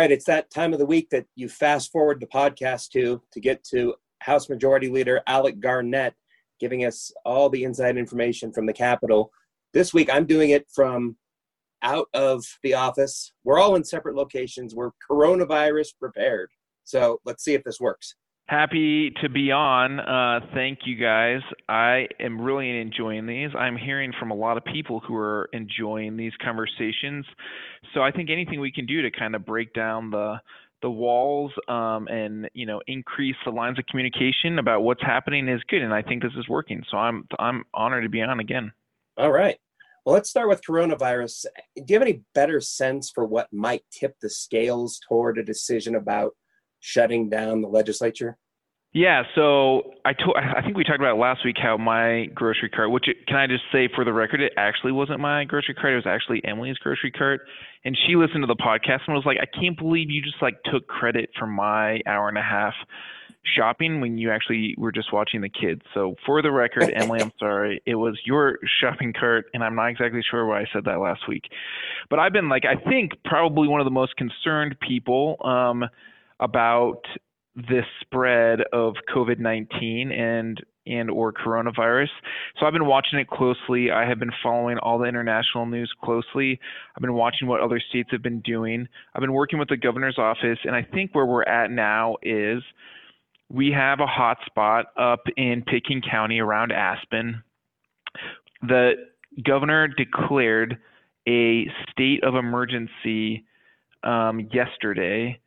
right, 0.00 0.10
it's 0.10 0.24
that 0.24 0.50
time 0.50 0.72
of 0.72 0.78
the 0.78 0.86
week 0.86 1.10
that 1.10 1.26
you 1.36 1.46
fast 1.46 1.92
forward 1.92 2.20
the 2.20 2.26
podcast 2.26 2.88
to 2.90 3.20
to 3.32 3.40
get 3.40 3.62
to 3.64 3.94
House 4.20 4.48
Majority 4.48 4.88
Leader 4.88 5.20
Alec 5.26 5.60
Garnett 5.60 6.14
giving 6.58 6.86
us 6.86 7.12
all 7.24 7.50
the 7.50 7.64
inside 7.64 7.98
information 7.98 8.50
from 8.52 8.66
the 8.66 8.72
Capitol. 8.72 9.30
This 9.74 9.92
week, 9.92 10.08
I'm 10.12 10.26
doing 10.26 10.50
it 10.50 10.66
from 10.74 11.16
out 11.82 12.08
of 12.14 12.44
the 12.62 12.74
office. 12.74 13.32
We're 13.44 13.58
all 13.58 13.76
in 13.76 13.84
separate 13.84 14.14
locations. 14.14 14.74
We're 14.74 14.90
coronavirus 15.10 15.88
prepared. 15.98 16.50
So 16.84 17.20
let's 17.26 17.44
see 17.44 17.54
if 17.54 17.64
this 17.64 17.80
works. 17.80 18.14
Happy 18.50 19.12
to 19.22 19.28
be 19.28 19.52
on. 19.52 20.00
Uh, 20.00 20.40
thank 20.52 20.80
you 20.84 20.96
guys. 20.96 21.38
I 21.68 22.08
am 22.18 22.40
really 22.40 22.80
enjoying 22.80 23.24
these. 23.24 23.50
I'm 23.56 23.76
hearing 23.76 24.12
from 24.18 24.32
a 24.32 24.34
lot 24.34 24.56
of 24.56 24.64
people 24.64 24.98
who 24.98 25.14
are 25.14 25.48
enjoying 25.52 26.16
these 26.16 26.32
conversations. 26.42 27.24
So 27.94 28.02
I 28.02 28.10
think 28.10 28.28
anything 28.28 28.58
we 28.58 28.72
can 28.72 28.86
do 28.86 29.02
to 29.02 29.10
kind 29.12 29.36
of 29.36 29.46
break 29.46 29.72
down 29.72 30.10
the 30.10 30.40
the 30.82 30.90
walls 30.90 31.52
um, 31.68 32.08
and 32.08 32.50
you 32.52 32.66
know 32.66 32.80
increase 32.88 33.36
the 33.44 33.52
lines 33.52 33.78
of 33.78 33.86
communication 33.86 34.58
about 34.58 34.82
what's 34.82 35.02
happening 35.02 35.46
is 35.48 35.60
good, 35.68 35.82
and 35.82 35.94
I 35.94 36.02
think 36.02 36.24
this 36.24 36.32
is 36.36 36.48
working. 36.48 36.82
So 36.90 36.96
I'm 36.96 37.28
I'm 37.38 37.62
honored 37.72 38.02
to 38.02 38.08
be 38.08 38.20
on 38.20 38.40
again. 38.40 38.72
All 39.16 39.30
right. 39.30 39.58
Well, 40.04 40.14
let's 40.14 40.28
start 40.28 40.48
with 40.48 40.62
coronavirus. 40.68 41.44
Do 41.76 41.84
you 41.86 41.94
have 41.94 42.02
any 42.02 42.22
better 42.34 42.60
sense 42.60 43.12
for 43.14 43.24
what 43.24 43.46
might 43.52 43.84
tip 43.92 44.16
the 44.20 44.28
scales 44.28 44.98
toward 45.08 45.38
a 45.38 45.44
decision 45.44 45.94
about 45.94 46.34
shutting 46.80 47.28
down 47.28 47.60
the 47.60 47.68
legislature? 47.68 48.38
Yeah, 48.92 49.22
so 49.36 49.92
I 50.04 50.12
told 50.14 50.36
I 50.36 50.62
think 50.62 50.76
we 50.76 50.82
talked 50.82 50.98
about 50.98 51.16
last 51.16 51.44
week 51.44 51.56
how 51.62 51.76
my 51.76 52.26
grocery 52.34 52.68
cart, 52.68 52.90
which 52.90 53.06
it, 53.06 53.24
can 53.28 53.36
I 53.36 53.46
just 53.46 53.62
say 53.70 53.88
for 53.94 54.04
the 54.04 54.12
record, 54.12 54.40
it 54.40 54.52
actually 54.56 54.90
wasn't 54.90 55.20
my 55.20 55.44
grocery 55.44 55.74
cart, 55.74 55.92
it 55.92 55.96
was 55.96 56.06
actually 56.08 56.42
Emily's 56.44 56.76
grocery 56.78 57.12
cart, 57.12 57.42
and 57.84 57.96
she 57.96 58.16
listened 58.16 58.42
to 58.42 58.48
the 58.48 58.56
podcast 58.56 59.02
and 59.06 59.14
was 59.14 59.24
like, 59.24 59.38
"I 59.40 59.46
can't 59.46 59.78
believe 59.78 60.10
you 60.10 60.20
just 60.20 60.42
like 60.42 60.60
took 60.64 60.88
credit 60.88 61.30
for 61.38 61.46
my 61.46 62.00
hour 62.04 62.28
and 62.28 62.36
a 62.36 62.42
half 62.42 62.74
shopping 63.56 64.00
when 64.00 64.18
you 64.18 64.30
actually 64.30 64.74
were 64.76 64.90
just 64.90 65.12
watching 65.12 65.40
the 65.40 65.48
kids." 65.48 65.82
So 65.94 66.16
for 66.26 66.42
the 66.42 66.50
record, 66.50 66.90
Emily, 66.96 67.20
I'm 67.20 67.32
sorry, 67.38 67.80
it 67.86 67.94
was 67.94 68.18
your 68.24 68.58
shopping 68.80 69.12
cart, 69.12 69.46
and 69.54 69.62
I'm 69.62 69.76
not 69.76 69.90
exactly 69.90 70.22
sure 70.28 70.46
why 70.46 70.62
I 70.62 70.66
said 70.72 70.84
that 70.86 70.98
last 70.98 71.28
week, 71.28 71.44
but 72.08 72.18
I've 72.18 72.32
been 72.32 72.48
like, 72.48 72.64
I 72.64 72.74
think 72.90 73.12
probably 73.24 73.68
one 73.68 73.80
of 73.80 73.84
the 73.84 73.92
most 73.92 74.16
concerned 74.16 74.74
people. 74.80 75.36
Um, 75.44 75.84
about 76.40 77.02
this 77.54 77.84
spread 78.00 78.60
of 78.72 78.94
COVID-19 79.14 80.12
and 80.12 80.60
and 80.86 81.10
or 81.10 81.32
coronavirus. 81.32 82.08
So 82.58 82.66
I've 82.66 82.72
been 82.72 82.86
watching 82.86 83.18
it 83.18 83.28
closely. 83.28 83.90
I 83.90 84.08
have 84.08 84.18
been 84.18 84.32
following 84.42 84.78
all 84.78 84.98
the 84.98 85.04
international 85.04 85.66
news 85.66 85.92
closely. 86.02 86.58
I've 86.96 87.02
been 87.02 87.14
watching 87.14 87.48
what 87.48 87.60
other 87.60 87.80
states 87.90 88.08
have 88.12 88.22
been 88.22 88.40
doing. 88.40 88.88
I've 89.14 89.20
been 89.20 89.32
working 89.32 89.58
with 89.58 89.68
the 89.68 89.76
governor's 89.76 90.18
office 90.18 90.58
and 90.64 90.74
I 90.74 90.82
think 90.82 91.14
where 91.14 91.26
we're 91.26 91.44
at 91.44 91.70
now 91.70 92.16
is 92.22 92.62
we 93.50 93.70
have 93.72 94.00
a 94.00 94.06
hot 94.06 94.38
spot 94.46 94.86
up 94.96 95.20
in 95.36 95.62
Pitkin 95.66 96.00
County 96.00 96.40
around 96.40 96.72
Aspen. 96.72 97.42
The 98.62 98.92
governor 99.44 99.86
declared 99.86 100.78
a 101.28 101.66
state 101.90 102.24
of 102.24 102.36
emergency 102.36 103.44
um, 104.02 104.48
yesterday 104.52 105.40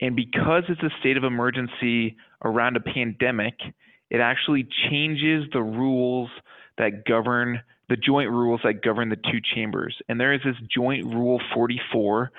and 0.00 0.16
because 0.16 0.64
it's 0.68 0.82
a 0.82 0.90
state 1.00 1.16
of 1.16 1.24
emergency 1.24 2.16
around 2.44 2.76
a 2.76 2.80
pandemic, 2.80 3.54
it 4.10 4.20
actually 4.20 4.66
changes 4.88 5.44
the 5.52 5.62
rules 5.62 6.30
that 6.78 7.04
govern 7.06 7.60
the 7.88 7.96
joint 7.96 8.30
rules 8.30 8.60
that 8.62 8.82
govern 8.82 9.08
the 9.08 9.16
two 9.16 9.40
chambers. 9.54 9.96
And 10.08 10.18
there 10.18 10.32
is 10.32 10.40
this 10.44 10.54
joint 10.72 11.04
rule 11.06 11.40
44 11.52 12.30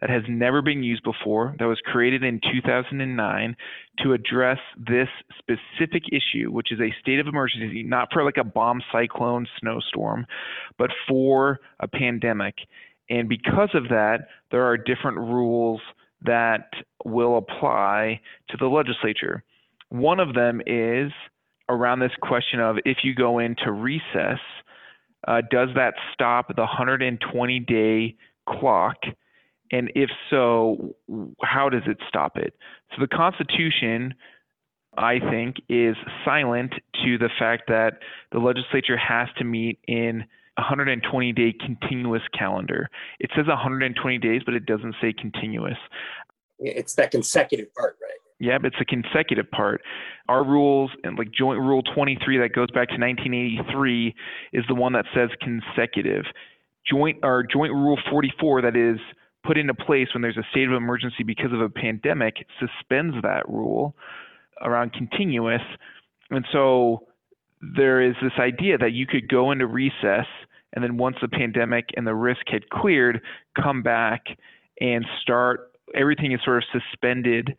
that 0.00 0.10
has 0.10 0.22
never 0.28 0.62
been 0.62 0.82
used 0.82 1.02
before, 1.02 1.56
that 1.58 1.64
was 1.64 1.80
created 1.84 2.22
in 2.22 2.40
2009 2.40 3.56
to 4.04 4.12
address 4.12 4.58
this 4.76 5.08
specific 5.38 6.04
issue, 6.12 6.52
which 6.52 6.70
is 6.70 6.78
a 6.78 6.94
state 7.00 7.18
of 7.18 7.26
emergency, 7.26 7.82
not 7.82 8.08
for 8.12 8.22
like 8.22 8.36
a 8.36 8.44
bomb 8.44 8.80
cyclone 8.92 9.46
snowstorm, 9.58 10.26
but 10.78 10.90
for 11.08 11.58
a 11.80 11.88
pandemic. 11.88 12.54
And 13.10 13.28
because 13.28 13.70
of 13.74 13.84
that, 13.84 14.28
there 14.50 14.64
are 14.64 14.76
different 14.76 15.16
rules 15.16 15.80
that 16.22 16.70
will 17.04 17.38
apply 17.38 18.20
to 18.50 18.56
the 18.56 18.66
legislature. 18.66 19.42
One 19.90 20.20
of 20.20 20.34
them 20.34 20.60
is 20.66 21.12
around 21.68 22.00
this 22.00 22.12
question 22.22 22.60
of 22.60 22.76
if 22.84 22.98
you 23.02 23.14
go 23.14 23.38
into 23.38 23.70
recess, 23.70 24.40
uh, 25.26 25.42
does 25.50 25.68
that 25.74 25.94
stop 26.12 26.48
the 26.48 26.62
120 26.62 27.60
day 27.60 28.16
clock? 28.48 28.96
And 29.70 29.92
if 29.94 30.10
so, 30.30 30.94
how 31.42 31.68
does 31.68 31.82
it 31.86 31.98
stop 32.08 32.36
it? 32.36 32.54
So 32.90 32.96
the 33.00 33.08
Constitution, 33.08 34.14
I 34.96 35.18
think, 35.18 35.56
is 35.68 35.96
silent 36.24 36.72
to 37.04 37.18
the 37.18 37.28
fact 37.38 37.64
that 37.68 37.98
the 38.32 38.38
legislature 38.38 38.96
has 38.96 39.28
to 39.36 39.44
meet 39.44 39.78
in 39.86 40.24
120 40.58 41.32
day 41.32 41.54
continuous 41.64 42.22
calendar. 42.36 42.88
It 43.20 43.30
says 43.34 43.46
120 43.46 44.18
days, 44.18 44.42
but 44.44 44.54
it 44.54 44.66
doesn't 44.66 44.96
say 45.00 45.12
continuous. 45.12 45.78
It's 46.58 46.94
that 46.94 47.10
consecutive 47.10 47.72
part, 47.74 47.96
right? 48.02 48.18
Yeah, 48.40 48.58
it's 48.62 48.76
a 48.80 48.84
consecutive 48.84 49.50
part. 49.50 49.82
Our 50.28 50.44
rules 50.44 50.90
and 51.02 51.18
like 51.18 51.30
Joint 51.32 51.60
Rule 51.60 51.82
23 51.82 52.38
that 52.38 52.52
goes 52.52 52.70
back 52.70 52.88
to 52.88 52.98
1983 52.98 54.14
is 54.52 54.64
the 54.68 54.74
one 54.74 54.92
that 54.92 55.06
says 55.14 55.30
consecutive. 55.40 56.24
Joint 56.88 57.18
or 57.22 57.44
Joint 57.44 57.72
Rule 57.72 57.98
44 58.10 58.62
that 58.62 58.76
is 58.76 58.98
put 59.44 59.58
into 59.58 59.74
place 59.74 60.08
when 60.14 60.22
there's 60.22 60.36
a 60.36 60.46
state 60.50 60.68
of 60.68 60.74
emergency 60.74 61.22
because 61.24 61.52
of 61.52 61.60
a 61.60 61.68
pandemic 61.68 62.36
suspends 62.60 63.16
that 63.22 63.48
rule 63.48 63.94
around 64.62 64.92
continuous. 64.92 65.62
And 66.30 66.44
so 66.52 67.06
there 67.60 68.00
is 68.00 68.14
this 68.22 68.32
idea 68.38 68.78
that 68.78 68.92
you 68.92 69.06
could 69.06 69.28
go 69.28 69.50
into 69.50 69.66
recess 69.66 70.26
and 70.74 70.84
then 70.84 70.96
once 70.96 71.16
the 71.20 71.28
pandemic 71.28 71.90
and 71.96 72.06
the 72.06 72.14
risk 72.14 72.42
had 72.48 72.68
cleared, 72.70 73.20
come 73.60 73.82
back 73.82 74.26
and 74.80 75.04
start. 75.22 75.72
Everything 75.94 76.32
is 76.32 76.40
sort 76.44 76.58
of 76.58 76.64
suspended 76.72 77.56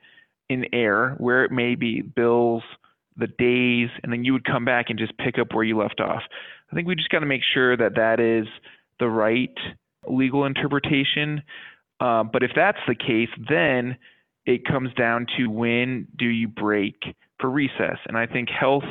in 0.49 0.65
air 0.73 1.15
where 1.17 1.43
it 1.43 1.51
may 1.51 1.75
be, 1.75 2.01
bills, 2.01 2.63
the 3.17 3.27
days, 3.27 3.89
and 4.03 4.11
then 4.11 4.23
you 4.23 4.33
would 4.33 4.45
come 4.45 4.65
back 4.65 4.85
and 4.89 4.97
just 4.97 5.17
pick 5.17 5.37
up 5.39 5.53
where 5.53 5.63
you 5.63 5.77
left 5.77 5.99
off. 5.99 6.21
I 6.71 6.75
think 6.75 6.87
we 6.87 6.95
just 6.95 7.09
got 7.09 7.19
to 7.19 7.25
make 7.25 7.41
sure 7.53 7.75
that 7.75 7.95
that 7.95 8.19
is 8.19 8.47
the 8.99 9.09
right 9.09 9.55
legal 10.07 10.45
interpretation. 10.45 11.41
Uh, 11.99 12.23
but 12.23 12.43
if 12.43 12.51
that's 12.55 12.79
the 12.87 12.95
case, 12.95 13.29
then 13.49 13.97
it 14.45 14.65
comes 14.65 14.93
down 14.93 15.25
to 15.37 15.47
when 15.47 16.07
do 16.17 16.25
you 16.25 16.47
break 16.47 16.95
for 17.39 17.49
recess? 17.49 17.97
And 18.07 18.17
I 18.17 18.25
think 18.25 18.49
health 18.49 18.83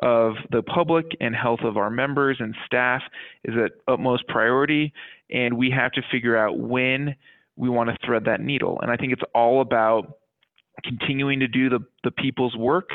of 0.00 0.34
the 0.50 0.62
public 0.62 1.06
and 1.20 1.34
health 1.34 1.60
of 1.64 1.76
our 1.76 1.90
members 1.90 2.36
and 2.40 2.54
staff 2.66 3.02
is 3.44 3.54
at 3.56 3.72
utmost 3.92 4.26
priority, 4.28 4.92
and 5.30 5.56
we 5.56 5.70
have 5.70 5.92
to 5.92 6.02
figure 6.10 6.36
out 6.36 6.58
when 6.58 7.16
we 7.56 7.68
want 7.68 7.90
to 7.90 7.96
thread 8.06 8.24
that 8.26 8.40
needle. 8.40 8.78
And 8.80 8.90
I 8.90 8.96
think 8.96 9.12
it's 9.12 9.22
all 9.34 9.60
about 9.60 10.18
continuing 10.84 11.40
to 11.40 11.48
do 11.48 11.68
the, 11.68 11.80
the 12.04 12.12
people's 12.12 12.56
work 12.56 12.90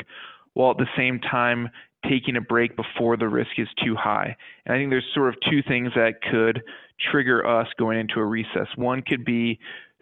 while 0.54 0.70
at 0.70 0.78
the 0.78 0.86
same 0.96 1.20
time 1.20 1.68
taking 2.08 2.36
a 2.36 2.40
break 2.40 2.76
before 2.76 3.16
the 3.16 3.28
risk 3.28 3.50
is 3.58 3.68
too 3.84 3.94
high. 3.94 4.36
And 4.64 4.74
I 4.74 4.78
think 4.78 4.90
there's 4.90 5.04
sort 5.14 5.28
of 5.28 5.34
two 5.50 5.62
things 5.66 5.90
that 5.94 6.22
could 6.30 6.62
trigger 7.10 7.46
us 7.46 7.66
going 7.78 7.98
into 7.98 8.20
a 8.20 8.24
recess. 8.24 8.68
One 8.76 9.02
could 9.02 9.24
be 9.24 9.58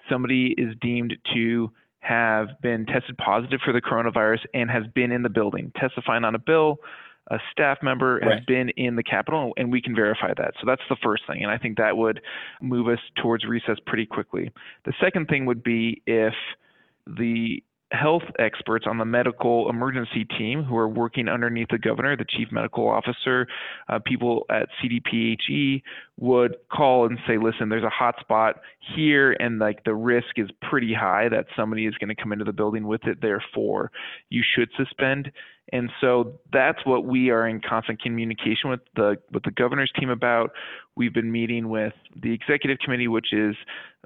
somebody 0.09 0.55
is 0.59 0.75
deemed 0.81 1.15
to 1.35 1.71
have 2.03 2.49
been 2.61 2.85
tested 2.85 3.17
positive 3.17 3.61
for 3.65 3.73
the 3.73 3.81
coronavirus 3.81 4.41
and 4.53 4.69
has 4.69 4.83
been 4.95 5.13
in 5.13 5.23
the 5.23 5.29
building 5.29 5.73
testifying 5.81 6.25
on 6.25 6.35
a 6.35 6.39
bill. 6.39 6.79
A 7.31 7.39
staff 7.53 7.79
member 7.83 8.17
right. 8.17 8.33
has 8.33 8.45
been 8.47 8.71
in 8.71 8.97
the 8.97 9.03
Capitol, 9.05 9.53
and 9.57 9.71
we 9.71 9.81
can 9.81 9.95
verify 9.95 10.35
that. 10.37 10.55
So 10.61 10.67
that's 10.67 10.83
the 10.91 10.97
first 11.01 11.23
thing. 11.29 11.43
And 11.43 11.53
I 11.53 11.57
think 11.57 11.79
that 11.79 11.97
would 11.97 12.21
move 12.61 12.89
us 12.89 12.99
towards 13.23 13.45
recess 13.45 13.77
pretty 13.87 14.07
quickly. 14.07 14.51
The 14.85 14.93
second 15.01 15.29
thing 15.29 15.47
would 15.47 15.63
be 15.63 16.03
if 16.05 16.35
the 17.07 17.63
health 17.93 18.23
experts 18.39 18.87
on 18.89 18.99
the 18.99 19.05
medical 19.05 19.69
emergency 19.69 20.25
team 20.25 20.65
who 20.65 20.77
are 20.77 20.89
working 20.89 21.29
underneath 21.29 21.69
the 21.71 21.79
governor, 21.79 22.17
the 22.17 22.25
chief 22.25 22.49
medical 22.51 22.89
officer, 22.89 23.47
uh, 23.89 23.99
people 24.05 24.45
at 24.51 24.69
CDPHE 24.83 25.83
would 26.19 26.57
call 26.73 27.07
and 27.07 27.19
say, 27.27 27.37
listen, 27.39 27.69
there's 27.69 27.85
a 27.85 27.91
hot 27.91 28.17
spot 28.21 28.61
here, 28.95 29.37
and 29.39 29.59
like 29.59 29.85
the 29.85 29.95
risk 29.95 30.37
is 30.37 30.49
pretty 30.69 30.95
high 30.95 31.29
that 31.29 31.47
somebody 31.57 31.87
is 31.87 31.95
going 31.95 32.09
to 32.09 32.21
come 32.21 32.33
into 32.33 32.45
the 32.45 32.53
building 32.53 32.87
with 32.87 33.05
it. 33.05 33.21
Therefore, 33.21 33.91
you 34.31 34.43
should 34.55 34.71
suspend. 34.77 35.31
And 35.71 35.91
so 36.01 36.41
that's 36.53 36.85
what 36.85 37.05
we 37.05 37.31
are 37.31 37.47
in 37.47 37.61
constant 37.61 38.03
communication 38.03 38.69
with 38.71 38.81
the 38.97 39.17
with 39.33 39.45
the 39.45 39.51
governor's 39.51 39.93
team 39.99 40.11
about. 40.11 40.51
We've 40.95 41.15
been 41.15 41.33
meeting 41.33 41.71
with 41.71 41.95
the 42.21 42.33
executive 42.33 42.79
committee, 42.79 43.09
which 43.09 43.33
is 43.33 43.57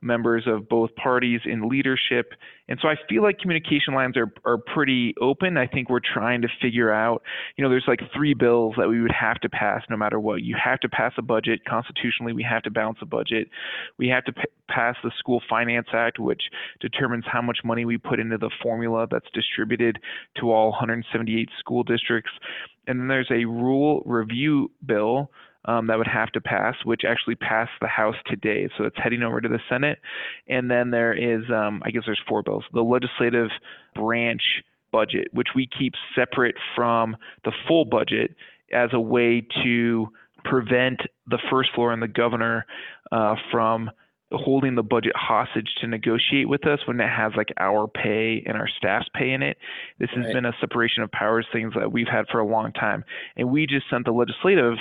members 0.02 0.44
of 0.46 0.68
both 0.68 0.94
parties 0.94 1.40
in 1.44 1.68
leadership. 1.68 2.32
And 2.68 2.78
so 2.82 2.88
I 2.88 2.96
feel 3.08 3.22
like 3.22 3.38
communication 3.38 3.94
lines 3.94 4.16
are, 4.16 4.32
are 4.44 4.58
pretty 4.58 5.14
open. 5.20 5.56
I 5.56 5.66
think 5.66 5.88
we're 5.88 6.00
trying 6.00 6.42
to 6.42 6.48
figure 6.60 6.92
out, 6.92 7.22
you 7.56 7.64
know, 7.64 7.70
there's 7.70 7.86
like 7.88 8.00
three 8.14 8.34
bills 8.34 8.74
that 8.76 8.88
we 8.88 9.00
would 9.00 9.12
have 9.12 9.36
to 9.40 9.48
pass 9.48 9.82
no 9.88 9.96
matter 9.96 10.20
what. 10.20 10.42
You 10.42 10.56
have 10.62 10.80
to 10.80 10.88
pass 10.88 11.12
a 11.16 11.22
budget. 11.22 11.64
Constitutionally, 11.64 12.32
we 12.32 12.42
have 12.42 12.62
to 12.64 12.70
balance 12.70 12.98
a 13.00 13.06
budget. 13.06 13.48
We 13.98 14.08
have 14.08 14.24
to 14.24 14.32
p- 14.32 14.42
pass 14.68 14.96
the 15.02 15.12
School 15.18 15.40
Finance 15.48 15.88
Act, 15.92 16.18
which 16.18 16.42
determines 16.80 17.24
how 17.30 17.40
much 17.40 17.58
money 17.64 17.84
we 17.84 17.98
put 17.98 18.20
into 18.20 18.36
the 18.36 18.50
formula 18.62 19.06
that's 19.10 19.30
distributed 19.32 19.98
to 20.40 20.52
all 20.52 20.70
178 20.70 21.45
school 21.58 21.82
districts. 21.82 22.30
And 22.86 23.00
then 23.00 23.08
there's 23.08 23.30
a 23.30 23.44
rule 23.44 24.02
review 24.04 24.70
bill 24.84 25.30
um, 25.66 25.88
that 25.88 25.98
would 25.98 26.06
have 26.06 26.30
to 26.32 26.40
pass, 26.40 26.76
which 26.84 27.02
actually 27.06 27.34
passed 27.34 27.72
the 27.80 27.88
House 27.88 28.14
today. 28.26 28.68
So 28.78 28.84
it's 28.84 28.96
heading 28.96 29.22
over 29.22 29.40
to 29.40 29.48
the 29.48 29.58
Senate. 29.68 29.98
And 30.48 30.70
then 30.70 30.90
there 30.90 31.12
is, 31.12 31.42
um, 31.50 31.82
I 31.84 31.90
guess 31.90 32.02
there's 32.06 32.20
four 32.28 32.42
bills. 32.42 32.64
The 32.72 32.82
legislative 32.82 33.48
branch 33.94 34.42
budget, 34.92 35.28
which 35.32 35.48
we 35.54 35.68
keep 35.78 35.94
separate 36.14 36.54
from 36.74 37.16
the 37.44 37.52
full 37.66 37.84
budget 37.84 38.34
as 38.72 38.90
a 38.92 39.00
way 39.00 39.46
to 39.64 40.08
prevent 40.44 41.00
the 41.26 41.38
first 41.50 41.70
floor 41.74 41.92
and 41.92 42.00
the 42.00 42.08
governor 42.08 42.64
uh, 43.10 43.34
from 43.50 43.90
holding 44.32 44.74
the 44.74 44.82
budget 44.82 45.12
hostage 45.14 45.68
to 45.80 45.86
negotiate 45.86 46.48
with 46.48 46.66
us 46.66 46.80
when 46.86 47.00
it 47.00 47.08
has 47.08 47.32
like 47.36 47.52
our 47.58 47.86
pay 47.86 48.42
and 48.46 48.56
our 48.56 48.68
staff's 48.68 49.08
pay 49.14 49.30
in 49.30 49.42
it. 49.42 49.56
This 49.98 50.10
has 50.16 50.32
been 50.32 50.44
a 50.44 50.52
separation 50.60 51.02
of 51.02 51.12
powers 51.12 51.46
things 51.52 51.74
that 51.78 51.92
we've 51.92 52.08
had 52.08 52.26
for 52.30 52.40
a 52.40 52.46
long 52.46 52.72
time. 52.72 53.04
And 53.36 53.50
we 53.50 53.66
just 53.66 53.88
sent 53.88 54.04
the 54.04 54.12
legislative 54.12 54.78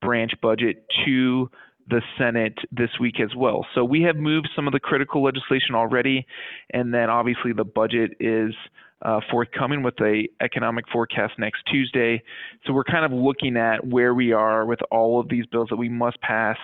branch 0.00 0.32
budget 0.40 0.84
to 1.04 1.50
the 1.88 2.02
Senate 2.18 2.58
this 2.72 2.90
week 2.98 3.20
as 3.20 3.34
well. 3.36 3.66
So 3.74 3.84
we 3.84 4.02
have 4.02 4.16
moved 4.16 4.48
some 4.56 4.66
of 4.66 4.72
the 4.72 4.80
critical 4.80 5.22
legislation 5.22 5.74
already, 5.74 6.26
and 6.70 6.92
then 6.92 7.10
obviously 7.10 7.52
the 7.52 7.64
budget 7.64 8.12
is 8.18 8.54
uh, 9.02 9.20
forthcoming 9.30 9.82
with 9.82 9.94
a 10.00 10.26
economic 10.40 10.84
forecast 10.92 11.34
next 11.38 11.62
Tuesday. 11.70 12.22
So 12.64 12.72
we're 12.72 12.84
kind 12.84 13.04
of 13.04 13.12
looking 13.12 13.56
at 13.56 13.86
where 13.86 14.14
we 14.14 14.32
are 14.32 14.64
with 14.64 14.80
all 14.90 15.20
of 15.20 15.28
these 15.28 15.44
bills 15.46 15.68
that 15.70 15.76
we 15.76 15.88
must 15.88 16.20
pass 16.20 16.56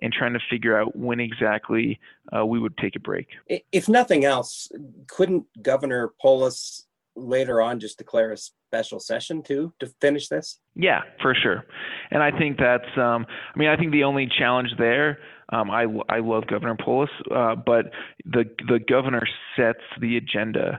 and 0.00 0.12
trying 0.12 0.32
to 0.34 0.40
figure 0.48 0.80
out 0.80 0.96
when 0.96 1.20
exactly 1.20 1.98
uh, 2.36 2.46
we 2.46 2.60
would 2.60 2.76
take 2.78 2.96
a 2.96 3.00
break. 3.00 3.26
If 3.72 3.88
nothing 3.88 4.24
else, 4.24 4.70
couldn't 5.08 5.46
Governor 5.62 6.12
Polis 6.20 6.86
later 7.16 7.60
on 7.60 7.80
just 7.80 7.98
declare 7.98 8.32
a 8.32 8.36
special 8.36 9.00
session 9.00 9.42
too 9.42 9.72
to 9.80 9.86
finish 10.00 10.28
this? 10.28 10.58
Yeah, 10.76 11.00
for 11.20 11.34
sure. 11.34 11.64
And 12.12 12.22
I 12.22 12.30
think 12.30 12.58
that's, 12.58 12.96
um, 12.96 13.26
I 13.54 13.58
mean, 13.58 13.68
I 13.68 13.76
think 13.76 13.92
the 13.92 14.04
only 14.04 14.28
challenge 14.38 14.70
there, 14.78 15.18
um, 15.52 15.70
I, 15.70 15.86
I 16.08 16.20
love 16.20 16.46
Governor 16.46 16.76
Polis, 16.82 17.10
uh, 17.34 17.56
but 17.56 17.86
the 18.24 18.44
the 18.68 18.78
governor 18.78 19.26
sets 19.56 19.80
the 20.00 20.16
agenda 20.16 20.78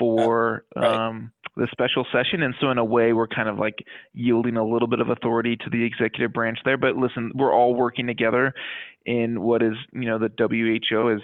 for 0.00 0.64
uh, 0.76 0.80
right. 0.80 0.92
um, 0.92 1.30
the 1.56 1.68
special 1.70 2.06
session, 2.10 2.42
and 2.42 2.54
so 2.60 2.70
in 2.70 2.78
a 2.78 2.84
way, 2.84 3.12
we're 3.12 3.28
kind 3.28 3.48
of 3.48 3.58
like 3.58 3.84
yielding 4.14 4.56
a 4.56 4.64
little 4.64 4.88
bit 4.88 5.00
of 5.00 5.10
authority 5.10 5.56
to 5.56 5.70
the 5.70 5.84
executive 5.84 6.32
branch 6.32 6.58
there. 6.64 6.78
But 6.78 6.96
listen, 6.96 7.30
we're 7.34 7.54
all 7.54 7.74
working 7.74 8.06
together 8.06 8.54
in 9.04 9.42
what 9.42 9.62
is, 9.62 9.74
you 9.92 10.06
know, 10.06 10.18
the 10.18 10.30
WHO 10.38 11.10
is 11.10 11.20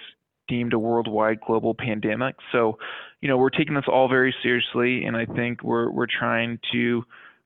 deemed 0.46 0.74
a 0.74 0.78
worldwide 0.78 1.40
global 1.40 1.74
pandemic. 1.74 2.36
So, 2.52 2.78
you 3.20 3.28
know, 3.28 3.38
we're 3.38 3.50
taking 3.50 3.74
this 3.74 3.86
all 3.88 4.08
very 4.08 4.34
seriously, 4.42 5.04
and 5.04 5.16
I 5.16 5.24
think 5.24 5.62
we're 5.62 5.90
we're 5.90 6.06
trying 6.06 6.58
to 6.72 7.04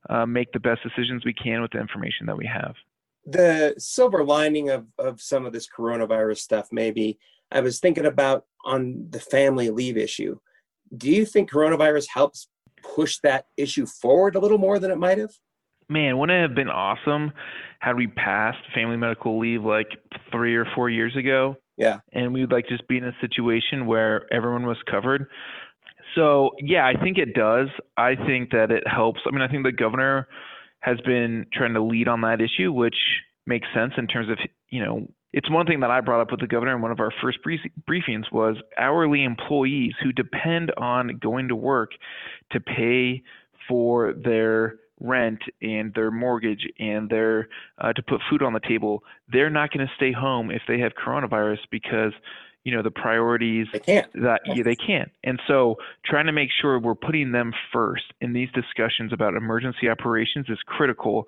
uh, 0.09 0.25
make 0.25 0.51
the 0.51 0.59
best 0.59 0.81
decisions 0.83 1.23
we 1.25 1.33
can 1.33 1.61
with 1.61 1.71
the 1.71 1.79
information 1.79 2.25
that 2.27 2.37
we 2.37 2.45
have. 2.45 2.75
The 3.25 3.75
silver 3.77 4.23
lining 4.23 4.69
of 4.69 4.87
of 4.99 5.21
some 5.21 5.45
of 5.45 5.53
this 5.53 5.67
coronavirus 5.67 6.39
stuff, 6.39 6.67
maybe 6.71 7.19
I 7.51 7.61
was 7.61 7.79
thinking 7.79 8.05
about 8.05 8.45
on 8.65 9.07
the 9.09 9.19
family 9.19 9.69
leave 9.69 9.97
issue. 9.97 10.39
Do 10.95 11.09
you 11.09 11.25
think 11.25 11.51
coronavirus 11.51 12.07
helps 12.13 12.47
push 12.83 13.17
that 13.23 13.45
issue 13.57 13.85
forward 13.85 14.35
a 14.35 14.39
little 14.39 14.57
more 14.57 14.79
than 14.79 14.91
it 14.91 14.97
might 14.97 15.17
have? 15.17 15.31
Man, 15.89 16.17
wouldn't 16.17 16.37
it 16.37 16.41
have 16.41 16.55
been 16.55 16.69
awesome 16.69 17.31
had 17.79 17.95
we 17.95 18.07
passed 18.07 18.59
family 18.73 18.97
medical 18.97 19.39
leave 19.39 19.63
like 19.63 19.89
three 20.31 20.55
or 20.55 20.65
four 20.75 20.89
years 20.89 21.15
ago? 21.15 21.55
Yeah. 21.77 21.99
And 22.13 22.33
we 22.33 22.41
would 22.41 22.51
like 22.51 22.67
just 22.67 22.87
be 22.87 22.97
in 22.97 23.05
a 23.05 23.15
situation 23.19 23.85
where 23.85 24.31
everyone 24.33 24.65
was 24.65 24.77
covered. 24.89 25.27
So 26.15 26.51
yeah, 26.59 26.85
I 26.85 27.01
think 27.01 27.17
it 27.17 27.33
does. 27.33 27.67
I 27.97 28.15
think 28.15 28.51
that 28.51 28.71
it 28.71 28.83
helps. 28.87 29.21
I 29.25 29.31
mean, 29.31 29.41
I 29.41 29.47
think 29.47 29.63
the 29.63 29.71
governor 29.71 30.27
has 30.81 30.99
been 31.01 31.45
trying 31.53 31.73
to 31.73 31.81
lead 31.81 32.07
on 32.07 32.21
that 32.21 32.39
issue, 32.41 32.71
which 32.71 32.95
makes 33.45 33.67
sense 33.73 33.93
in 33.97 34.07
terms 34.07 34.29
of 34.29 34.37
you 34.69 34.83
know 34.83 35.07
it's 35.33 35.49
one 35.49 35.65
thing 35.65 35.79
that 35.79 35.91
I 35.91 36.01
brought 36.01 36.21
up 36.21 36.31
with 36.31 36.41
the 36.41 36.47
governor 36.47 36.75
in 36.75 36.81
one 36.81 36.91
of 36.91 36.99
our 36.99 37.11
first 37.21 37.39
briefings 37.43 38.31
was 38.31 38.57
hourly 38.77 39.23
employees 39.23 39.93
who 40.03 40.11
depend 40.11 40.71
on 40.77 41.19
going 41.21 41.47
to 41.47 41.55
work 41.55 41.91
to 42.51 42.59
pay 42.59 43.23
for 43.67 44.13
their 44.13 44.75
rent 44.99 45.41
and 45.61 45.93
their 45.93 46.11
mortgage 46.11 46.67
and 46.79 47.09
their 47.09 47.49
uh, 47.79 47.93
to 47.93 48.03
put 48.03 48.21
food 48.29 48.43
on 48.43 48.53
the 48.53 48.59
table, 48.59 49.03
they're 49.31 49.49
not 49.49 49.71
going 49.71 49.85
to 49.85 49.91
stay 49.95 50.11
home 50.11 50.51
if 50.51 50.61
they 50.67 50.79
have 50.79 50.91
coronavirus 50.93 51.59
because 51.71 52.13
you 52.63 52.75
know 52.75 52.83
the 52.83 52.91
priorities 52.91 53.67
they 53.73 53.79
can't. 53.79 54.13
that 54.13 54.41
yeah, 54.45 54.63
they 54.63 54.75
can't. 54.75 55.11
And 55.23 55.41
so 55.47 55.77
trying 56.05 56.27
to 56.27 56.31
make 56.31 56.49
sure 56.61 56.79
we're 56.79 56.93
putting 56.93 57.31
them 57.31 57.53
first 57.73 58.03
in 58.21 58.33
these 58.33 58.49
discussions 58.51 59.11
about 59.11 59.33
emergency 59.33 59.89
operations 59.89 60.47
is 60.49 60.59
critical 60.65 61.27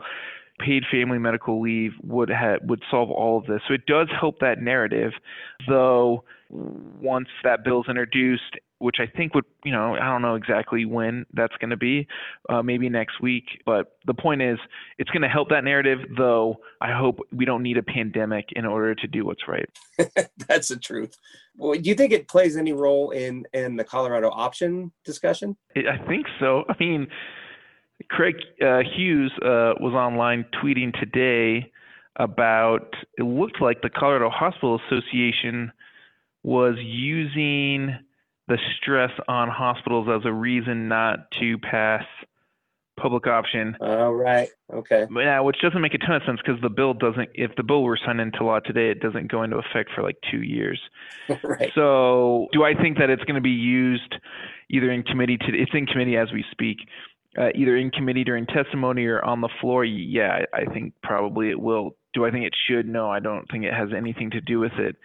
paid 0.63 0.83
family 0.91 1.17
medical 1.17 1.61
leave 1.61 1.91
would 2.03 2.29
have 2.29 2.59
would 2.63 2.81
solve 2.89 3.09
all 3.09 3.37
of 3.37 3.45
this 3.45 3.61
so 3.67 3.73
it 3.73 3.85
does 3.85 4.07
help 4.19 4.39
that 4.39 4.61
narrative 4.61 5.11
though 5.67 6.23
once 6.49 7.27
that 7.43 7.63
bill's 7.63 7.87
introduced 7.89 8.57
which 8.83 8.97
I 8.99 9.07
think 9.07 9.33
would, 9.33 9.45
you 9.63 9.71
know, 9.71 9.95
I 9.95 10.11
don't 10.11 10.21
know 10.21 10.35
exactly 10.35 10.83
when 10.83 11.25
that's 11.33 11.55
going 11.55 11.69
to 11.69 11.77
be, 11.77 12.05
uh, 12.49 12.61
maybe 12.61 12.89
next 12.89 13.21
week. 13.21 13.45
But 13.65 13.97
the 14.05 14.13
point 14.13 14.41
is, 14.41 14.59
it's 14.97 15.09
going 15.09 15.21
to 15.21 15.29
help 15.29 15.47
that 15.51 15.63
narrative, 15.63 15.99
though 16.17 16.57
I 16.81 16.91
hope 16.91 17.19
we 17.31 17.45
don't 17.45 17.63
need 17.63 17.77
a 17.77 17.81
pandemic 17.81 18.49
in 18.57 18.65
order 18.65 18.93
to 18.93 19.07
do 19.07 19.25
what's 19.25 19.47
right. 19.47 19.69
that's 20.49 20.67
the 20.67 20.75
truth. 20.75 21.15
Well, 21.55 21.79
do 21.79 21.89
you 21.89 21.95
think 21.95 22.11
it 22.11 22.27
plays 22.27 22.57
any 22.57 22.73
role 22.73 23.11
in, 23.11 23.45
in 23.53 23.77
the 23.77 23.85
Colorado 23.85 24.29
option 24.29 24.91
discussion? 25.05 25.55
I 25.77 26.05
think 26.05 26.25
so. 26.37 26.65
I 26.67 26.75
mean, 26.77 27.07
Craig 28.09 28.35
uh, 28.61 28.79
Hughes 28.95 29.31
uh, 29.41 29.73
was 29.79 29.93
online 29.93 30.45
tweeting 30.61 30.97
today 30.99 31.71
about 32.15 32.93
it 33.17 33.23
looked 33.23 33.61
like 33.61 33.81
the 33.81 33.89
Colorado 33.89 34.29
Hospital 34.29 34.79
Association 34.87 35.71
was 36.43 36.75
using 36.79 37.97
the 38.47 38.57
stress 38.77 39.11
on 39.27 39.49
hospitals 39.49 40.07
as 40.09 40.25
a 40.25 40.31
reason 40.31 40.87
not 40.87 41.31
to 41.39 41.57
pass 41.57 42.03
public 42.97 43.25
option. 43.27 43.75
All 43.81 44.13
right. 44.13 44.49
Okay. 44.71 45.07
Yeah, 45.15 45.39
which 45.39 45.57
doesn't 45.61 45.81
make 45.81 45.93
a 45.93 45.97
ton 45.97 46.15
of 46.15 46.23
sense 46.25 46.39
because 46.45 46.61
the 46.61 46.69
bill 46.69 46.93
doesn't. 46.93 47.29
If 47.33 47.55
the 47.55 47.63
bill 47.63 47.83
were 47.83 47.97
signed 48.03 48.21
into 48.21 48.43
law 48.43 48.59
today, 48.59 48.89
it 48.89 48.99
doesn't 48.99 49.31
go 49.31 49.43
into 49.43 49.57
effect 49.57 49.91
for 49.95 50.03
like 50.03 50.17
two 50.29 50.41
years. 50.41 50.79
right. 51.43 51.71
So, 51.73 52.47
do 52.51 52.63
I 52.63 52.73
think 52.73 52.97
that 52.99 53.09
it's 53.09 53.23
going 53.23 53.35
to 53.35 53.41
be 53.41 53.49
used 53.49 54.15
either 54.69 54.91
in 54.91 55.03
committee 55.03 55.37
to? 55.37 55.45
It's 55.49 55.71
in 55.73 55.85
committee 55.85 56.17
as 56.17 56.31
we 56.31 56.43
speak. 56.51 56.77
Uh, 57.35 57.49
either 57.55 57.75
in 57.77 57.89
committee 57.89 58.23
during 58.23 58.45
testimony 58.45 59.05
or 59.05 59.23
on 59.25 59.41
the 59.41 59.49
floor. 59.59 59.83
Yeah, 59.83 60.45
I, 60.53 60.61
I 60.61 60.65
think 60.71 60.93
probably 61.01 61.49
it 61.49 61.59
will 61.59 61.95
do 62.13 62.25
I 62.25 62.31
think 62.31 62.45
it 62.45 62.53
should? 62.67 62.87
No, 62.87 63.09
I 63.09 63.19
don't 63.19 63.49
think 63.51 63.65
it 63.65 63.73
has 63.73 63.89
anything 63.95 64.29
to 64.31 64.41
do 64.41 64.59
with 64.59 64.73
it. 64.73 64.95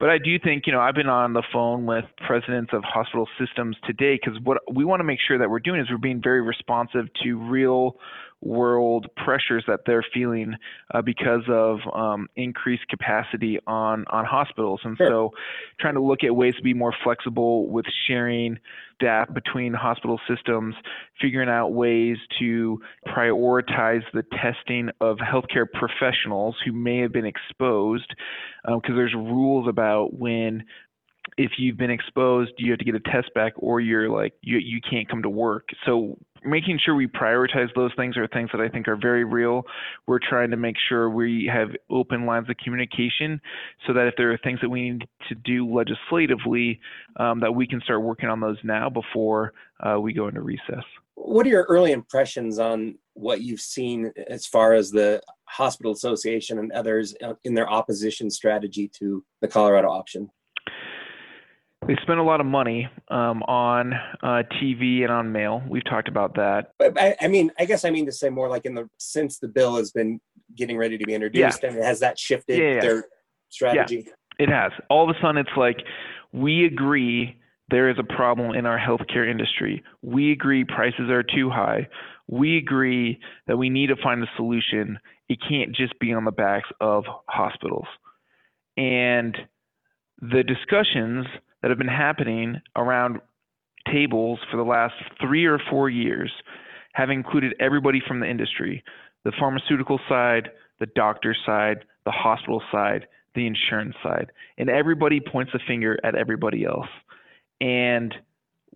But 0.00 0.10
I 0.10 0.18
do 0.18 0.38
think, 0.38 0.64
you 0.66 0.72
know, 0.72 0.80
I've 0.80 0.94
been 0.94 1.08
on 1.08 1.32
the 1.32 1.42
phone 1.52 1.86
with 1.86 2.04
presidents 2.26 2.72
of 2.72 2.82
hospital 2.84 3.28
systems 3.38 3.76
today 3.84 4.18
because 4.20 4.40
what 4.42 4.58
we 4.72 4.84
want 4.84 5.00
to 5.00 5.04
make 5.04 5.20
sure 5.26 5.38
that 5.38 5.48
we're 5.48 5.60
doing 5.60 5.80
is 5.80 5.86
we're 5.90 5.98
being 5.98 6.20
very 6.22 6.42
responsive 6.42 7.06
to 7.22 7.34
real 7.34 7.96
world 8.40 9.06
pressures 9.16 9.64
that 9.66 9.80
they're 9.86 10.04
feeling 10.14 10.54
uh, 10.94 11.02
because 11.02 11.42
of 11.48 11.78
um, 11.94 12.28
increased 12.36 12.86
capacity 12.88 13.58
on 13.66 14.04
on 14.10 14.24
hospitals, 14.24 14.80
and 14.84 14.96
sure. 14.96 15.08
so 15.08 15.30
trying 15.80 15.94
to 15.94 16.02
look 16.02 16.22
at 16.22 16.34
ways 16.34 16.54
to 16.56 16.62
be 16.62 16.74
more 16.74 16.94
flexible 17.02 17.68
with 17.68 17.86
sharing 18.06 18.58
data 19.00 19.30
between 19.32 19.72
hospital 19.72 20.20
systems, 20.28 20.74
figuring 21.20 21.48
out 21.48 21.68
ways 21.68 22.16
to 22.38 22.80
prioritize 23.08 24.02
the 24.12 24.24
testing 24.42 24.90
of 25.00 25.18
healthcare 25.18 25.66
professionals 25.70 26.56
who 26.64 26.72
may 26.72 26.98
have 26.98 27.12
been 27.12 27.26
exposed, 27.26 28.14
because 28.64 28.90
um, 28.90 28.96
there's 28.96 29.14
rules 29.14 29.68
about 29.68 30.14
when 30.14 30.64
if 31.36 31.52
you've 31.58 31.76
been 31.76 31.90
exposed, 31.90 32.52
you 32.58 32.70
have 32.70 32.78
to 32.78 32.84
get 32.84 32.94
a 32.94 33.00
test 33.00 33.32
back, 33.34 33.52
or 33.56 33.80
you're 33.80 34.08
like 34.08 34.34
you 34.42 34.58
you 34.58 34.80
can't 34.88 35.08
come 35.08 35.22
to 35.22 35.30
work. 35.30 35.68
So 35.84 36.18
making 36.46 36.78
sure 36.84 36.94
we 36.94 37.06
prioritize 37.06 37.68
those 37.74 37.92
things 37.96 38.16
are 38.16 38.26
things 38.28 38.50
that 38.52 38.60
I 38.60 38.68
think 38.68 38.88
are 38.88 38.96
very 38.96 39.24
real. 39.24 39.64
We're 40.06 40.20
trying 40.20 40.50
to 40.50 40.56
make 40.56 40.76
sure 40.88 41.10
we 41.10 41.50
have 41.52 41.70
open 41.90 42.26
lines 42.26 42.48
of 42.48 42.56
communication, 42.58 43.40
so 43.86 43.92
that 43.92 44.06
if 44.06 44.14
there 44.16 44.32
are 44.32 44.38
things 44.38 44.60
that 44.62 44.68
we 44.68 44.90
need 44.90 45.08
to 45.28 45.34
do 45.34 45.68
legislatively, 45.72 46.80
um, 47.16 47.40
that 47.40 47.54
we 47.54 47.66
can 47.66 47.80
start 47.80 48.02
working 48.02 48.28
on 48.28 48.40
those 48.40 48.58
now 48.62 48.88
before 48.88 49.52
uh, 49.80 49.98
we 50.00 50.12
go 50.12 50.28
into 50.28 50.40
recess. 50.40 50.84
What 51.14 51.46
are 51.46 51.50
your 51.50 51.64
early 51.64 51.92
impressions 51.92 52.58
on 52.58 52.98
what 53.14 53.40
you've 53.40 53.60
seen 53.60 54.12
as 54.28 54.46
far 54.46 54.74
as 54.74 54.90
the 54.90 55.22
Hospital 55.44 55.92
Association 55.92 56.58
and 56.58 56.70
others 56.72 57.14
in 57.44 57.54
their 57.54 57.68
opposition 57.68 58.30
strategy 58.30 58.88
to 58.98 59.24
the 59.40 59.48
Colorado 59.48 59.88
option? 59.88 60.30
They 61.86 61.96
spend 62.02 62.18
a 62.18 62.22
lot 62.22 62.40
of 62.40 62.46
money 62.46 62.88
um, 63.08 63.42
on 63.44 63.92
uh, 64.22 64.42
TV 64.60 65.02
and 65.02 65.10
on 65.10 65.30
mail. 65.30 65.62
We've 65.68 65.84
talked 65.84 66.08
about 66.08 66.34
that. 66.34 66.72
But 66.78 67.00
I, 67.00 67.14
I, 67.20 67.28
mean, 67.28 67.52
I 67.58 67.64
guess 67.64 67.84
I 67.84 67.90
mean 67.90 68.06
to 68.06 68.12
say 68.12 68.28
more 68.28 68.48
like 68.48 68.64
in 68.64 68.74
the 68.74 68.88
since 68.98 69.38
the 69.38 69.46
bill 69.46 69.76
has 69.76 69.92
been 69.92 70.20
getting 70.56 70.76
ready 70.76 70.98
to 70.98 71.04
be 71.04 71.14
introduced, 71.14 71.60
yeah. 71.62 71.70
and 71.70 71.82
has 71.82 72.00
that 72.00 72.18
shifted 72.18 72.58
yeah, 72.58 72.74
yeah. 72.74 72.80
their 72.80 73.04
strategy? 73.50 74.08
It 74.38 74.48
has. 74.48 74.72
All 74.90 75.08
of 75.08 75.14
a 75.14 75.20
sudden, 75.20 75.36
it's 75.36 75.56
like 75.56 75.78
we 76.32 76.64
agree 76.64 77.40
there 77.70 77.88
is 77.88 77.96
a 77.98 78.14
problem 78.14 78.54
in 78.54 78.66
our 78.66 78.78
healthcare 78.78 79.28
industry. 79.28 79.82
We 80.02 80.32
agree 80.32 80.64
prices 80.64 81.10
are 81.10 81.22
too 81.22 81.50
high. 81.50 81.88
We 82.28 82.58
agree 82.58 83.20
that 83.46 83.56
we 83.56 83.70
need 83.70 83.88
to 83.88 83.96
find 84.02 84.22
a 84.22 84.26
solution. 84.36 84.98
It 85.28 85.38
can't 85.48 85.74
just 85.74 85.98
be 85.98 86.12
on 86.12 86.24
the 86.24 86.32
backs 86.32 86.68
of 86.80 87.04
hospitals. 87.28 87.86
And 88.76 89.36
the 90.20 90.42
discussions 90.42 91.26
that 91.62 91.70
have 91.70 91.78
been 91.78 91.88
happening 91.88 92.60
around 92.76 93.20
tables 93.90 94.38
for 94.50 94.56
the 94.56 94.62
last 94.62 94.94
three 95.20 95.44
or 95.44 95.60
four 95.70 95.88
years 95.88 96.30
have 96.92 97.10
included 97.10 97.54
everybody 97.60 98.00
from 98.06 98.20
the 98.20 98.28
industry 98.28 98.82
the 99.24 99.32
pharmaceutical 99.40 99.98
side, 100.08 100.50
the 100.78 100.86
doctor 100.94 101.36
side, 101.44 101.84
the 102.04 102.12
hospital 102.12 102.62
side, 102.70 103.08
the 103.34 103.44
insurance 103.44 103.96
side. 104.00 104.30
And 104.56 104.70
everybody 104.70 105.20
points 105.20 105.52
a 105.52 105.58
finger 105.66 105.98
at 106.04 106.14
everybody 106.14 106.64
else. 106.64 106.86
And 107.60 108.14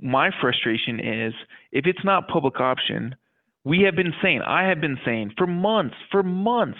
my 0.00 0.30
frustration 0.40 0.98
is 0.98 1.34
if 1.70 1.86
it's 1.86 2.04
not 2.04 2.26
public 2.26 2.58
option, 2.58 3.14
we 3.62 3.82
have 3.82 3.94
been 3.94 4.12
saying, 4.20 4.42
I 4.42 4.68
have 4.68 4.80
been 4.80 4.98
saying 5.04 5.34
for 5.38 5.46
months, 5.46 5.94
for 6.10 6.24
months, 6.24 6.78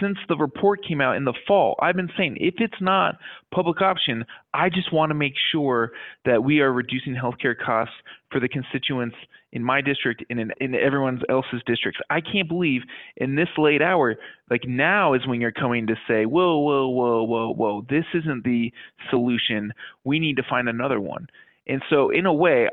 since 0.00 0.18
the 0.28 0.36
report 0.36 0.84
came 0.86 1.00
out 1.00 1.16
in 1.16 1.24
the 1.24 1.34
fall, 1.46 1.76
I've 1.80 1.96
been 1.96 2.10
saying 2.16 2.36
if 2.40 2.54
it's 2.58 2.80
not 2.80 3.16
public 3.52 3.80
option, 3.80 4.24
I 4.52 4.68
just 4.68 4.92
want 4.92 5.10
to 5.10 5.14
make 5.14 5.34
sure 5.52 5.92
that 6.24 6.42
we 6.42 6.60
are 6.60 6.72
reducing 6.72 7.14
healthcare 7.14 7.54
costs 7.56 7.94
for 8.30 8.40
the 8.40 8.48
constituents 8.48 9.16
in 9.52 9.62
my 9.62 9.80
district 9.80 10.24
and 10.30 10.40
in, 10.40 10.52
in 10.60 10.74
everyone 10.74 11.22
else's 11.28 11.62
districts. 11.66 12.00
I 12.10 12.20
can't 12.20 12.48
believe 12.48 12.82
in 13.16 13.36
this 13.36 13.48
late 13.56 13.82
hour, 13.82 14.16
like 14.50 14.62
now 14.66 15.14
is 15.14 15.26
when 15.26 15.40
you're 15.40 15.52
coming 15.52 15.86
to 15.86 15.94
say, 16.08 16.26
whoa, 16.26 16.58
whoa, 16.58 16.88
whoa, 16.88 17.22
whoa, 17.22 17.54
whoa, 17.54 17.86
this 17.88 18.04
isn't 18.14 18.44
the 18.44 18.72
solution. 19.10 19.72
We 20.04 20.18
need 20.18 20.36
to 20.36 20.42
find 20.48 20.68
another 20.68 21.00
one. 21.00 21.28
And 21.66 21.82
so, 21.88 22.10
in 22.10 22.26
a 22.26 22.32
way, 22.32 22.68